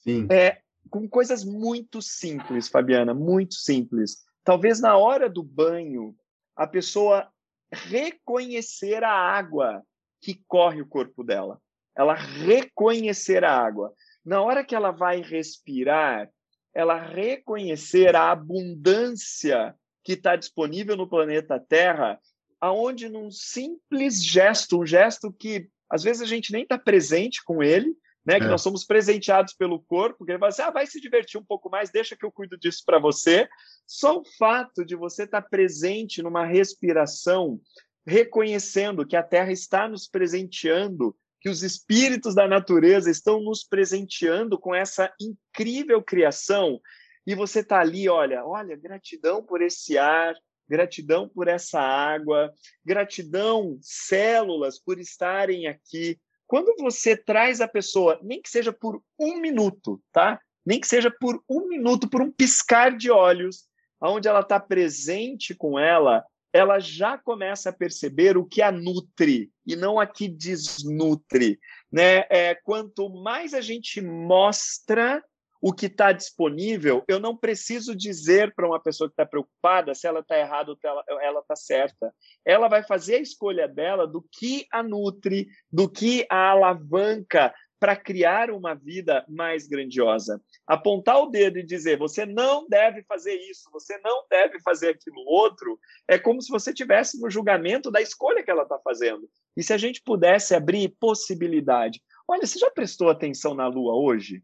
[0.08, 0.28] Sim.
[0.32, 4.24] É, com coisas muito simples, Fabiana, muito simples.
[4.44, 6.16] Talvez na hora do banho,
[6.56, 7.30] a pessoa
[7.72, 9.84] reconhecer a água
[10.22, 11.60] que corre o corpo dela.
[11.96, 13.94] Ela reconhecer a água.
[14.24, 16.30] Na hora que ela vai respirar,
[16.74, 22.18] ela reconhecer a abundância que está disponível no planeta Terra,
[22.62, 27.62] aonde num simples gesto, um gesto que às vezes a gente nem está presente com
[27.62, 27.94] ele,
[28.28, 28.40] né?
[28.40, 28.50] Que é.
[28.50, 31.70] nós somos presenteados pelo corpo, que ele fala assim: ah, vai se divertir um pouco
[31.70, 33.48] mais, deixa que eu cuido disso para você.
[33.88, 37.58] Só o fato de você estar tá presente numa respiração,
[38.06, 44.60] reconhecendo que a Terra está nos presenteando, que os espíritos da natureza estão nos presenteando
[44.60, 46.82] com essa incrível criação,
[47.26, 50.36] e você está ali, olha, olha, gratidão por esse ar,
[50.68, 52.54] gratidão por essa água,
[52.84, 59.40] gratidão, células, por estarem aqui, quando você traz a pessoa, nem que seja por um
[59.40, 60.40] minuto, tá?
[60.66, 63.68] Nem que seja por um minuto, por um piscar de olhos,
[64.02, 66.24] onde ela está presente com ela,
[66.54, 71.60] ela já começa a perceber o que a nutre e não a que desnutre.
[71.92, 72.26] Né?
[72.30, 75.24] É, quanto mais a gente mostra
[75.62, 80.08] o que está disponível, eu não preciso dizer para uma pessoa que está preocupada se
[80.08, 82.14] ela está errada ou ela está certa.
[82.46, 87.96] Ela vai fazer a escolha dela do que a nutre, do que a alavanca para
[87.96, 90.42] criar uma vida mais grandiosa.
[90.66, 95.24] Apontar o dedo e dizer você não deve fazer isso, você não deve fazer aquilo
[95.28, 99.30] outro, é como se você tivesse no julgamento da escolha que ela está fazendo.
[99.56, 102.02] E se a gente pudesse abrir possibilidade.
[102.28, 104.44] Olha, você já prestou atenção na Lua hoje?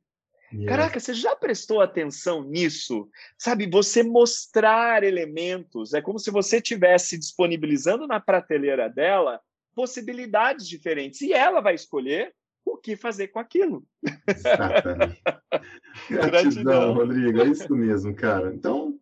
[0.54, 0.70] Yeah.
[0.70, 3.10] Caraca, você já prestou atenção nisso?
[3.38, 9.42] Sabe, você mostrar elementos, é como se você estivesse disponibilizando na prateleira dela
[9.76, 12.34] possibilidades diferentes e ela vai escolher
[12.64, 13.84] o que fazer com aquilo.
[14.28, 15.22] Exatamente.
[16.10, 18.54] Gratidão, Rodrigo, é isso mesmo, cara.
[18.54, 18.98] Então,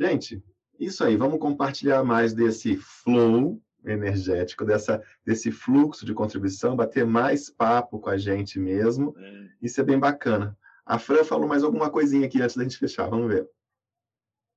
[0.00, 0.42] gente,
[0.80, 7.48] isso aí, vamos compartilhar mais desse flow energético, dessa, desse fluxo de contribuição, bater mais
[7.50, 9.14] papo com a gente mesmo.
[9.16, 9.48] É.
[9.62, 10.56] Isso é bem bacana.
[10.86, 13.50] A Fran falou mais alguma coisinha aqui antes da gente fechar, vamos ver.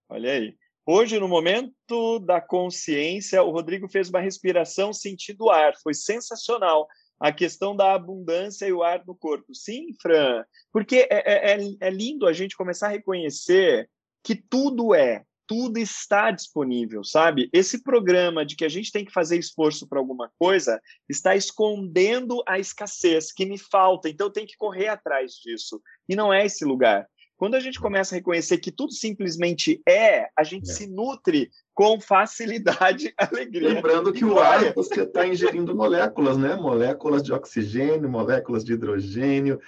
[0.08, 0.56] Olha aí.
[0.86, 5.74] Hoje, no momento da consciência, o Rodrigo fez uma respiração sentindo ar.
[5.82, 6.88] Foi sensacional.
[7.20, 9.54] A questão da abundância e o ar no corpo.
[9.54, 13.90] Sim, Fran, porque é, é, é, é lindo a gente começar a reconhecer
[14.24, 17.50] que tudo é, tudo está disponível, sabe?
[17.52, 20.80] Esse programa de que a gente tem que fazer esforço para alguma coisa
[21.10, 25.82] está escondendo a escassez que me falta, então eu tenho que correr atrás disso.
[26.08, 27.08] E não é esse lugar.
[27.36, 30.74] Quando a gente começa a reconhecer que tudo simplesmente é, a gente é.
[30.74, 33.70] se nutre com facilidade e alegria.
[33.70, 36.56] Lembrando que o ar você está ingerindo moléculas, né?
[36.56, 39.60] Moléculas de oxigênio, moléculas de hidrogênio,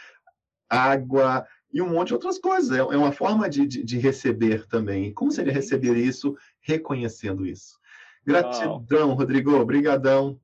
[0.69, 2.71] água e um monte de outras coisas.
[2.71, 5.13] É, é uma forma de, de, de receber também.
[5.13, 7.79] Como seria receber isso reconhecendo isso?
[8.25, 9.17] Gratidão, Uau.
[9.17, 9.55] Rodrigo.
[9.55, 10.39] Obrigadão.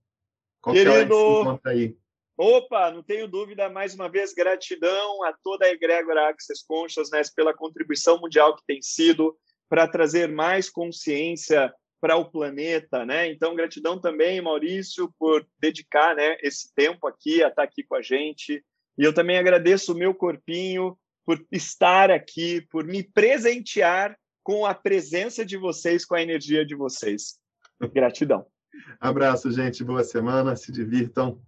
[0.61, 1.15] Qualquer Querido...
[1.15, 1.97] hora que aí.
[2.37, 7.51] Opa, não tenho dúvida, mais uma vez, gratidão a toda a egrégora Access Consciousness pela
[7.51, 9.35] contribuição mundial que tem sido
[9.67, 13.27] para trazer mais consciência para o planeta, né?
[13.31, 18.03] Então, gratidão também, Maurício, por dedicar né, esse tempo aqui, a estar aqui com a
[18.03, 18.63] gente.
[18.97, 20.95] E eu também agradeço o meu corpinho
[21.27, 26.73] por estar aqui, por me presentear com a presença de vocês, com a energia de
[26.73, 27.37] vocês.
[27.93, 28.45] Gratidão.
[28.97, 29.83] Abraço, gente.
[29.83, 30.55] Boa semana.
[30.55, 31.41] Se divirtam.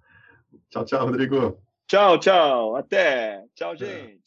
[0.70, 1.64] Tchau, tchau, Rodrigo.
[1.88, 2.76] Tchau, tchau.
[2.76, 3.46] Até.
[3.56, 4.19] Tchau, gente.